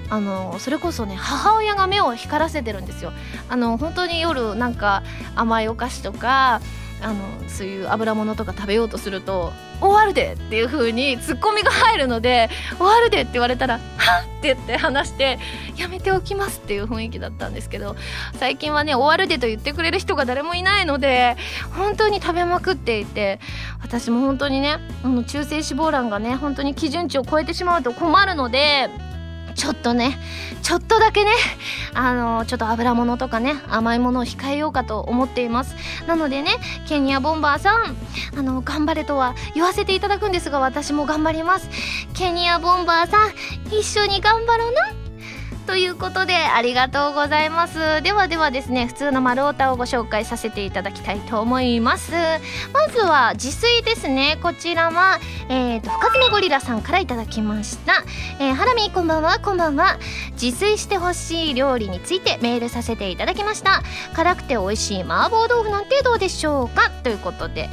[0.09, 3.13] あのそれこそね母親が目を光らせてるんですよ。
[3.49, 5.03] あの本当に夜なんか
[5.35, 6.61] 甘いお菓子とか
[7.01, 7.15] あの
[7.47, 9.51] そういう油物とか食べようとすると
[9.81, 15.37] 終わるでっていう風にツッコミが入るので終わるでって言われたらはっって言って話して
[15.77, 17.95] やめておきますっていう雰囲気だったんですけど
[18.33, 21.37] 最近はね終わるでと言ってくれる人が誰もいないので
[21.75, 23.39] 本当に食べまくっていて
[23.83, 28.89] 私も本当にねあの中性脂肪卵がね本当に基準値を超えてしまうと困るので
[29.61, 30.17] ちょっとね、
[30.63, 31.29] ちょっとだけね、
[31.93, 35.75] あの、ちょっと油物とかね、甘いものを控えようかと思っています。
[36.07, 36.49] なのでね、
[36.87, 37.95] ケニアボンバーさん、
[38.35, 41.69] あの、頑張れとは言わせていただくんですが、私も頑張ります。
[42.15, 43.33] ケニアボンバーさん、
[43.67, 45.00] 一緒に頑張ろうな。
[45.67, 48.01] ということでありがとうございます。
[48.01, 52.11] ではではですね普通の丸太をご紹介させていただきたいと思います。
[52.73, 54.37] まずは自炊ですね。
[54.41, 58.03] こちらはえーと深爪ゴリラさんからいただきました。
[58.39, 59.39] え、ハラミこんばんは。
[59.39, 59.97] こんばんは。
[60.33, 63.81] 自炊してほしい料理についてメールさせていただきました。
[64.13, 66.89] 辛くて美味しい麻婆豆腐なんてどうでしょうか？
[67.03, 67.69] ということで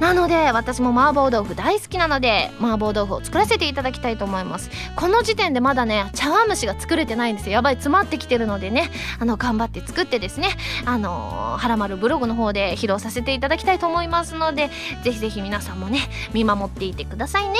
[0.00, 4.70] なので私も麻婆豆腐大好きなので麻婆豆腐を作らせていただきたいと思います。
[4.94, 7.54] この時点でまだね茶碗蒸しが作れてないんですよ。
[7.54, 10.48] やばい詰まってきてるのでねあの頑張って作ってですね
[10.84, 14.70] あの、はらまるブログの方で披露させていただきたいと思いますので
[15.02, 16.00] ぜひぜひ皆さんもね
[16.32, 17.58] 見守っていてくださいね。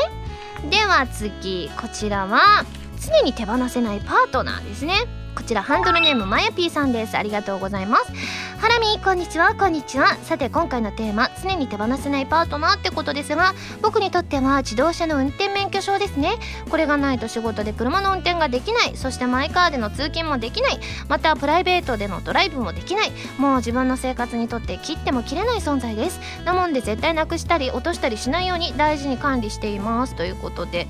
[0.71, 2.65] では次こちらは
[3.01, 4.95] 常に手放せないパートナーですね。
[5.37, 7.17] こちらハンドルネームまやぴーさんです。
[7.17, 8.13] ありがとうございます。
[8.59, 10.17] ハラミこんにちはこんにちは。
[10.25, 16.37] さて今回のテーマ常に手放せないパートナーってことですが僕にとっては自動車の運転免許証ですね。
[16.71, 18.97] これがないと仕事で車の運転ができない。
[18.97, 20.81] そしてマイカーでの通勤もできない。
[21.07, 23.13] またプライベートでのドライブもできない。
[23.39, 26.19] もう自分の生活にとって切っても切れない存在です。
[26.47, 30.15] なもんで絶対なくしたり落としたりしないように大事に管理しています。
[30.15, 30.89] ということで。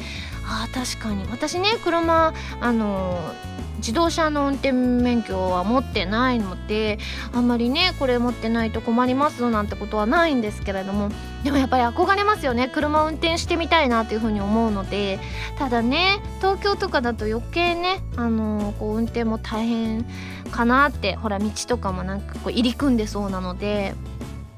[0.49, 1.27] あ確かに。
[1.33, 6.99] 私ね車あのー自動車の運転免許は持ってないので
[7.33, 11.11] あんまりねこれ持ってないと困りますなんてことはないんですけれども
[11.45, 12.69] でもやっぱり憧れますよね。
[12.69, 15.21] 車運転してみたいなというふうに思うので
[15.59, 20.05] ただね東京とかだと余計ねあのー、こう運転も大変
[20.51, 23.95] かなってほら道とかもなんかこう入り組んでそうなので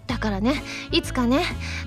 [0.09, 1.44] だからねいつかね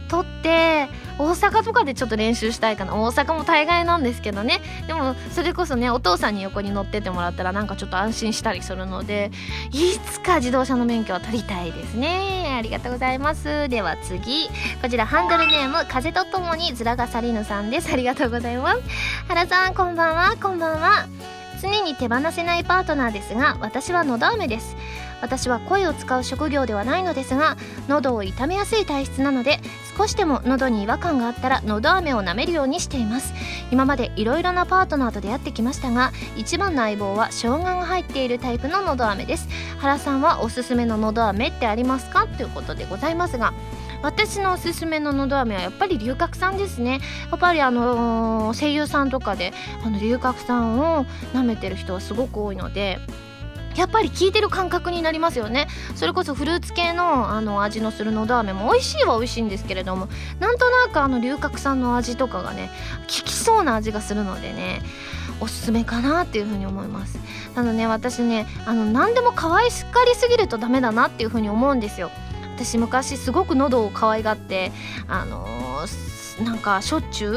[0.08, 2.96] 撮って大阪とかでちょっと練習したいかな。
[2.96, 4.62] 大阪も大概なんですけどね。
[4.88, 9.32] でもそれこそねお父さんに横に乗っててもらったらなんかちょっと安心したりするので
[9.72, 12.56] いつか自動車の免許は取りたいですね。
[12.58, 13.68] ありがとうございます。
[13.68, 14.48] では次
[14.82, 17.92] こちらハンドルネーム風とともにずらがさりぬさんです。
[17.92, 18.82] ありがとうございます。
[19.28, 20.36] 原さんこんばんは。
[20.42, 21.08] こんばんは。
[21.62, 24.76] 常に手放せないパートナーですが私はのど飴です。
[25.22, 27.56] 私は声を使う職業ではないのですが
[27.88, 29.60] 喉を痛めやすい体質なので
[29.98, 33.34] 少しでも喉に違和感があったら喉飴を舐めるようにしています。
[33.72, 39.48] 今までいろいろなパートナーと出会ってきましたが一番の相棒は生姜が入っているタイプの喉飴です。
[39.80, 42.28] 原さんはおすすめの喉飴ってありますか？
[42.28, 43.54] ということでございますが
[44.04, 47.00] 私のおすすめののど飴はやっぱり龍角散ですね。
[47.30, 49.54] やっぱりあのー、声優さんとかで
[49.86, 52.98] あの龍角散を舐めてる人はすごく多いので
[53.76, 55.68] やっぱり効いてる感覚になりますよね。
[55.96, 60.08] それこそフルーツ系のあの味のするのど飴も美味しいは美味しいんですけれども
[60.40, 62.70] なんとなくあの龍角散の味とかがね
[63.02, 64.82] 効きそうな味がするのでね
[65.40, 67.20] おすすめかなっていうふうに思います。
[67.56, 69.70] なのね私ねあの何でも可愛が
[70.06, 72.12] りすぎるとダメだなっていうふうに思うんですよ。
[72.56, 74.72] 私昔すごく喉を可愛がって
[75.08, 77.36] あのーなんかしょっちゅう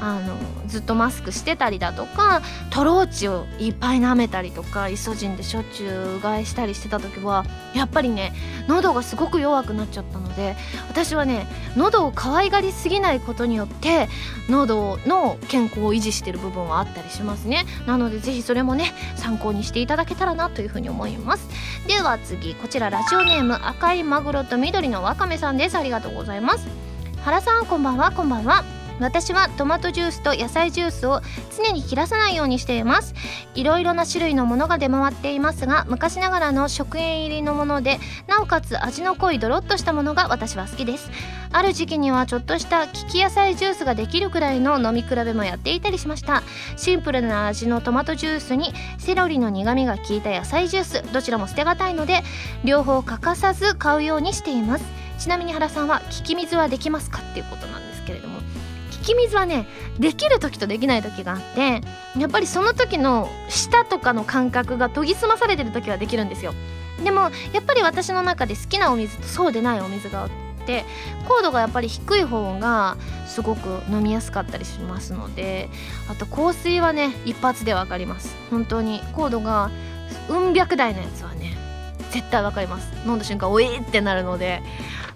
[0.00, 0.36] あの
[0.68, 8.32] ずっとマスクしてたりだとかトローチをいっぱい舐めたりとかイソジンでしょっちゅううがいしたりしてた時はやっぱりね
[8.68, 10.56] 喉がすごく弱くなっちゃったので
[10.88, 14.08] 私はね喉を可愛がりすぎないことによって
[14.48, 17.64] 喉の健康を維持してる部分はあったりしますね。
[17.86, 21.48] なのでぜひそれもね参考にしていただけたらなというふうに思います。
[21.86, 25.76] では次こちらラジオネーム赤いマグロと緑のわかめさんです。
[25.76, 26.81] ありがとうございます。
[27.24, 28.10] 原さんこんばんは。
[28.10, 28.64] こんばんは。
[28.98, 31.20] 私はトマトジュースと野菜ジュースを
[31.56, 33.14] 常に切らさないようにしています。
[33.54, 41.10] いろいろな種類のものが出回っていますが昔ながらの食塩入りのものでなおかつ味の濃いドロッとしたものが私は好きです。
[41.52, 46.42] ある時期にはちょっとした利き野菜ジュースができるくらいの飲み比べもやっていたりしました。
[46.76, 52.22] シンプルな味のトマトジュースにセロリの苦みが効いた野菜ジュースどちらも捨てがたいので
[52.64, 55.11] 両方欠かさず買うようにしています。
[55.22, 58.40] ちなみに原さんは聞き水はできますかっていうことなんですけれども
[58.90, 59.68] 聞き水はね
[60.00, 61.80] できる時とできない時があって
[62.18, 66.54] やっぱりその時の舌とかの感覚が研ぎ澄まされてる時はできるんですよ。
[67.04, 70.30] でもやっぱり私の中で好きなお水とそうでないお水があっ
[70.66, 70.84] て
[71.28, 72.96] 高度がやっぱり低い方が
[73.28, 75.68] すごく飲みやすかったりしますので
[76.08, 78.34] あと香水はね一発で分かります。
[78.50, 79.70] 本当に高度が
[80.28, 81.56] うん百台のやつはね
[82.10, 82.88] 絶対分かります。
[83.06, 84.62] 飲んだ瞬間おえってなるので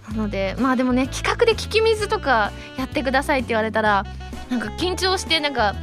[0.08, 4.04] なのでまあでもね企画で聞き水とかやってくださいって言われたら
[4.50, 5.74] なんか緊張してなんか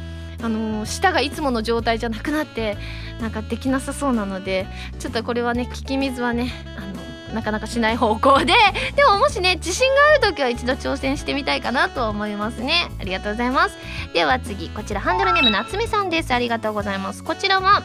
[0.42, 2.76] あの、舌がいつもの状態じゃなくなって
[3.20, 4.66] なんかできなさそうなので
[4.98, 8.52] ちょっとこれはね聞き水はねあのなかなかしない方向で
[8.94, 12.90] でももしね自信がある時は一度挑戦してみたいかなと思いますね。
[13.00, 13.76] ありがとうございます。
[14.12, 16.32] では次こちらハンドルネーム夏目さんです。
[16.32, 17.24] ありがとうございます。
[17.24, 17.82] こちらは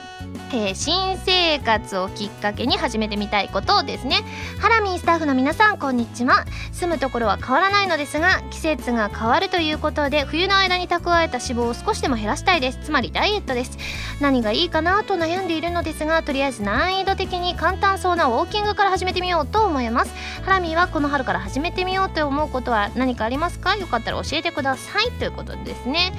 [0.51, 4.23] えー、新生活をきっかけに始めてみたいことですね。
[4.59, 6.45] ハラミースタッフの皆さんこんにちは。
[6.71, 12.79] 住むところは変わらないのですが季節が変わるということで冬の間に蓄えた脂肪を少しでも減らしたいです。
[12.83, 13.77] つまりダイエットです。
[14.21, 20.13] 何がいいかなと悩んでいるのですがとりあえず難易度的に簡単そうなウォーキングから始めてみようと思います。
[20.43, 23.75] ハラミーはこの春から始めてみようと思うことは何かありますか？
[23.75, 25.11] よかったら教えてください。
[25.11, 26.11] ということですね。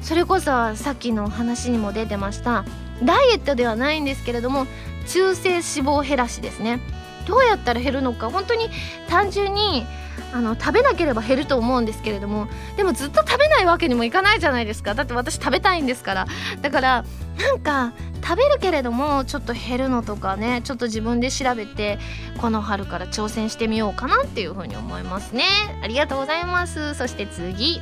[0.00, 2.64] それこそさっきの話にも出てました。
[3.04, 4.66] ダイエットではないんですけれども
[5.08, 6.80] 中性脂肪減らしですね。
[7.26, 8.68] どうやったら減るのか本当に
[9.08, 9.86] 単純に
[10.32, 14.94] あの食べなければ減ると思うんですけれどもでもずっと食べないわけにもいかないじゃないですか。
[14.94, 16.26] だって私食べたいんですから。
[16.60, 17.04] だから
[17.38, 17.92] なんか
[18.22, 21.98] 食べるけれどもちょっと減るのとかねちょっと自分で調べて
[22.40, 25.44] この春から挑戦してみようかなっていうふうに思いますね。
[25.82, 26.94] ありがとうございます。
[26.94, 27.80] そして次。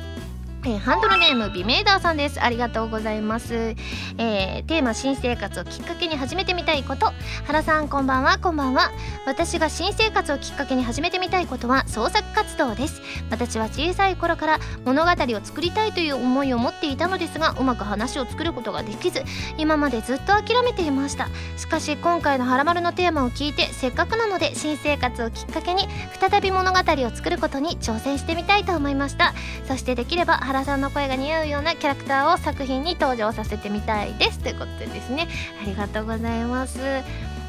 [0.65, 2.41] えー、ハンドルネームビメーダーさんです。
[2.41, 3.75] ありがとうございます、
[4.17, 7.11] えー、テーマ新生活をきっかけに始めてみたいこと。
[7.45, 8.37] 原さんこんばんは。
[8.37, 8.91] こんばんは
[9.25, 13.01] 私が新生活をきっかけに始めてみたいことは創作活動です。
[13.29, 19.23] 私は小さい頃から物語を作りたいという思いを持っていたのですがうまく話を作ることができず
[19.57, 21.27] 今までずっと諦めていました。
[21.57, 25.89] しかし今回の「はらまる」のテーマを聞いてせっかくなので新生活をきっかけに
[26.21, 29.33] 再び物語を作ることに挑戦してみたいと思いました。
[29.67, 34.37] そしてできれば原さんの声が似合うようなキャラクターを作品に登場させてみたいです。
[34.37, 35.27] ということでですね。
[35.59, 36.79] ありがとうございます。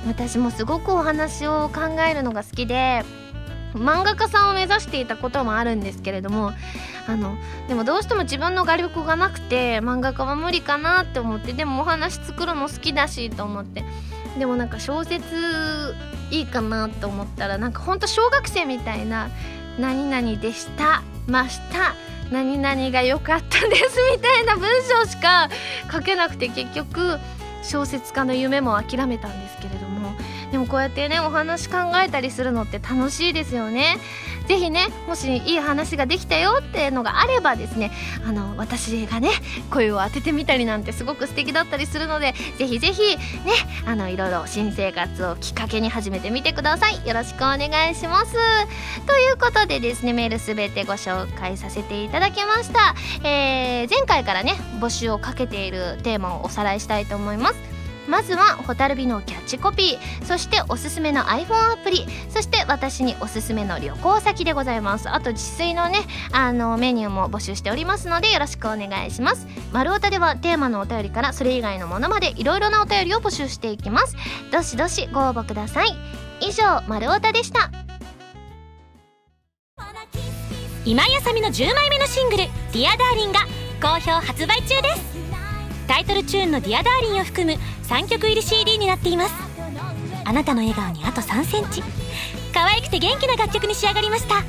[0.07, 3.05] 私もすごくお話を考えるのが好きで
[3.75, 6.53] 漫画家さんを目指していたこともあるんですけれども
[7.07, 7.37] あの
[7.69, 13.85] でもどうしても自分の画力がなくて漫画家は無理かなって思ってでもお話作るの好きだしと思って。
[14.39, 15.25] でもなんか小説
[16.31, 19.29] いいかなと思ったらなんかほんと小学生みたいな
[19.79, 21.95] 「何々でした」「ました」
[22.35, 25.49] 何々が良かったですみたいな文章しか
[25.91, 27.19] 書けなくて結局
[27.63, 29.95] 小説家の夢も諦めたんですけれども。
[30.51, 33.99] でもこうやってねお話考えたりするのって楽しいですよね。
[34.47, 37.91] ぜひねもしいい話ができたよっていうのがあればですね
[38.27, 39.31] あの私がね
[39.71, 43.53] 声を当ててみたりなんてすごく素敵だったりするのでぜひぜひね
[43.87, 47.07] あのいろいろ新生活をきっかけに始めてみてください。
[47.07, 48.35] よろしくお願いします。
[49.07, 52.95] ということでですねメールすべてご紹介させていただきました、
[53.27, 57.74] えー、前回からね募集をかけているテーマをおさらいしたいと思います。
[58.09, 65.09] まずは蛍火のキャッチコピーそしておすすめの iPhone アプリそして私におすすめの旅行先でございます。
[65.09, 66.01] あと自炊のね
[66.33, 69.47] あのメニューも募集しておりますのでよろしくお願いします。
[69.73, 74.17] 丸太ではテーマのお便りからそれ以外のものまでいろいろなお便りを募集していきます。
[74.53, 75.97] どしどしご応募ください。
[76.41, 77.71] 以上丸太でした。
[80.87, 83.41] 今井麻美の10枚目のシングル「Dear Darling」が
[83.81, 85.14] 好評発売中です。
[85.87, 87.59] タイトルチューンの「ディアダーリンを含む
[87.89, 89.35] 3曲入り CD になっています。
[90.25, 91.83] あなたの笑顔にあと3センチ。
[92.53, 94.43] 可愛くて元気な楽曲に仕上がりました。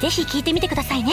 [0.00, 1.12] ぜひ聴いてみてくださいね。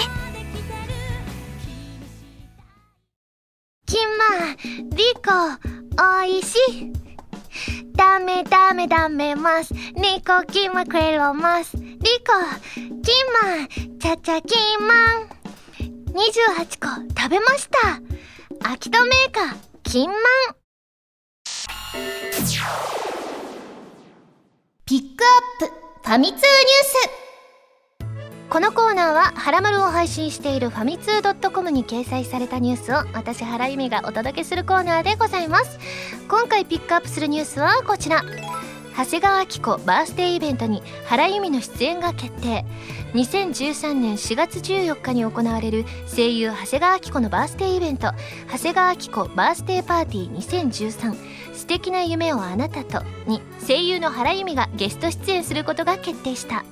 [3.86, 4.26] キンマ
[4.96, 5.32] リコ
[6.04, 6.94] おいしい。
[7.96, 9.74] ダメダメダメます。
[9.74, 11.76] リコキンマクレロます。
[11.78, 11.98] リコ
[12.76, 13.26] キン
[13.62, 14.88] マチャチャキン。
[14.88, 15.30] マン
[16.14, 18.17] 28個食べました。
[18.62, 20.18] 秋田メーカー金満。
[24.86, 25.24] ピック
[25.64, 26.44] アップファミ通ニュー
[28.06, 28.08] ス。
[28.50, 35.80] このコーナーは「はらまる」を配信しているファミツー .com に掲載されたニュースを私原由美がお届けするコーナーでございます。
[36.30, 38.24] 今回ピックアップするニュースはこちら。
[38.98, 42.66] 長谷川明子バースデーイベントに原由美の出演が決定。
[43.14, 48.12] 2013年4月14日に行われる声優長谷川明子のバースデーイベント
[48.52, 51.16] 長谷川明子バースデーパーティー2013
[51.54, 56.66] 素敵な夢をあなたとに声優の原由美がゲスト出演することが決定した。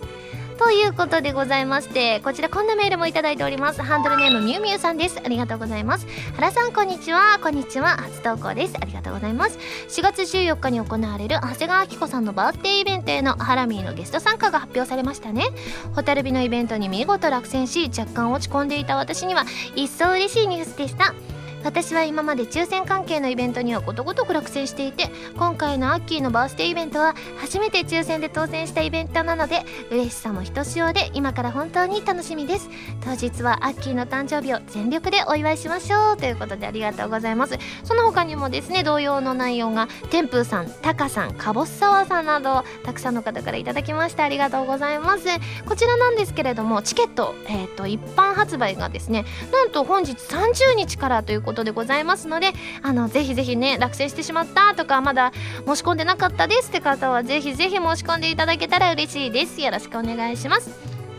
[0.57, 3.81] ということでございましてこちらこんなメールもいただいております。
[3.81, 5.19] ハンドルネームみゆみゆさんです。
[5.23, 6.07] ありがとうございます。
[6.35, 7.39] 原さんこんにちは。
[7.41, 7.97] こんにちは。
[7.97, 8.75] 初投稿です。
[8.79, 9.59] ありがとうございます。
[9.89, 15.45] 4月14日に行われる長谷川明子さんのバースデーイベントへのハラミーのゲスト参加が発表されましたね。
[15.93, 19.45] 蛍火のイベントに見事落選し若干落ち込んでいた私には
[19.75, 21.13] 一層嬉しいニュースでした。
[21.65, 32.69] 私は今まで抽選関係のイベントにはことごとく落選していて今回のアッキーのバースデーイベントは初めて抽選で当選したイベントなので嬉しさもひとしおで今から本当に楽しみです。
[33.03, 37.57] 当日はアッキーの誕生日を全力でお祝いしましょうということでありがとうございます。
[37.83, 45.23] その他にもですね同様の内容が天風さんタカさんかぼすさわさんなどたくさんの方からいただきましてありがとうございます。
[45.65, 52.51] こちらなんですけれどもチケット、えーと、一般発売がですねなんと本日30日からということことでございますので
[52.83, 55.31] あのぜひぜひね落選してしまったとかまだ
[55.65, 59.61] 申し込んでなかったですって方はぜひぜひ申し込んでいただけたら嬉しいです。
[59.61, 60.69] よろしくお願いします。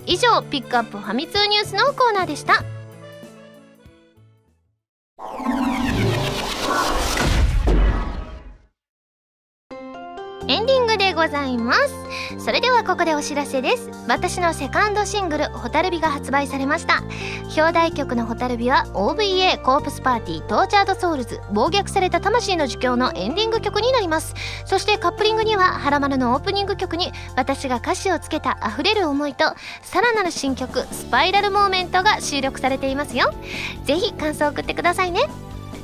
[0.05, 2.62] 以上ピックアップファミ通ニュースのコーナーでした。
[10.49, 10.86] エンディング
[11.16, 11.94] ございます。
[12.38, 13.88] それではここでお知らせです。
[14.06, 17.02] 私のセカンドシングル「蛍火」が発売されました。
[17.56, 24.34] 表題曲の「蛍火」は OVA Corpse Party Tortured Souls 暴虐された魂の呪叫のエンディング曲になります。
[24.66, 29.46] そしてカップリングには「はらまる」のオープニング曲に私が歌詞をつけた溢れる思いと
[29.82, 33.32] さらなる新曲「Spiral Moment」が収録されていますよ。
[33.84, 35.22] ぜひ感想を送ってくださいね。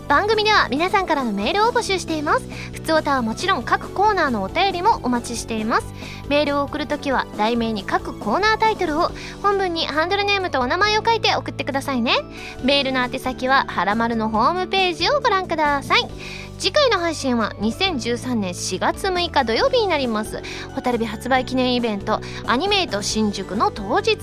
[0.09, 2.46] 番組では皆さんからのメールを募集しています。
[2.72, 5.86] ふつおたはもちろん各コーナーのお便りもお待ちしています。
[6.28, 9.11] メールを送るときは題名に各コーナータイトルを
[9.42, 12.16] 本文にハンドルネームとお名前を書いて送ってくださいね。
[12.62, 16.09] メールの宛先ははらまるのホームページをご覧ください。
[16.59, 20.42] 次回の配信は2013年4月6日土曜日になります。
[20.74, 24.18] ホタルビ発売記念イベントアニメイト新宿の当日。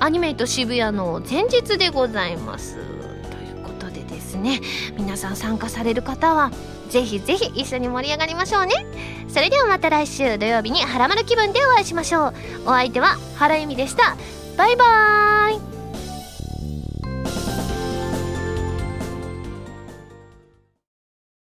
[0.00, 2.93] アニメイト渋谷の前日でございます。
[4.34, 4.60] ですね。
[4.96, 6.50] 皆さん参加される方は
[6.88, 8.74] ぜひぜひ一緒に盛り上がりましょうね。
[9.28, 12.34] それではまた来週土曜日にハラマル気分でお会いしましょう。
[12.66, 14.16] お相手は原由美でした。
[14.56, 15.73] バイバーイ。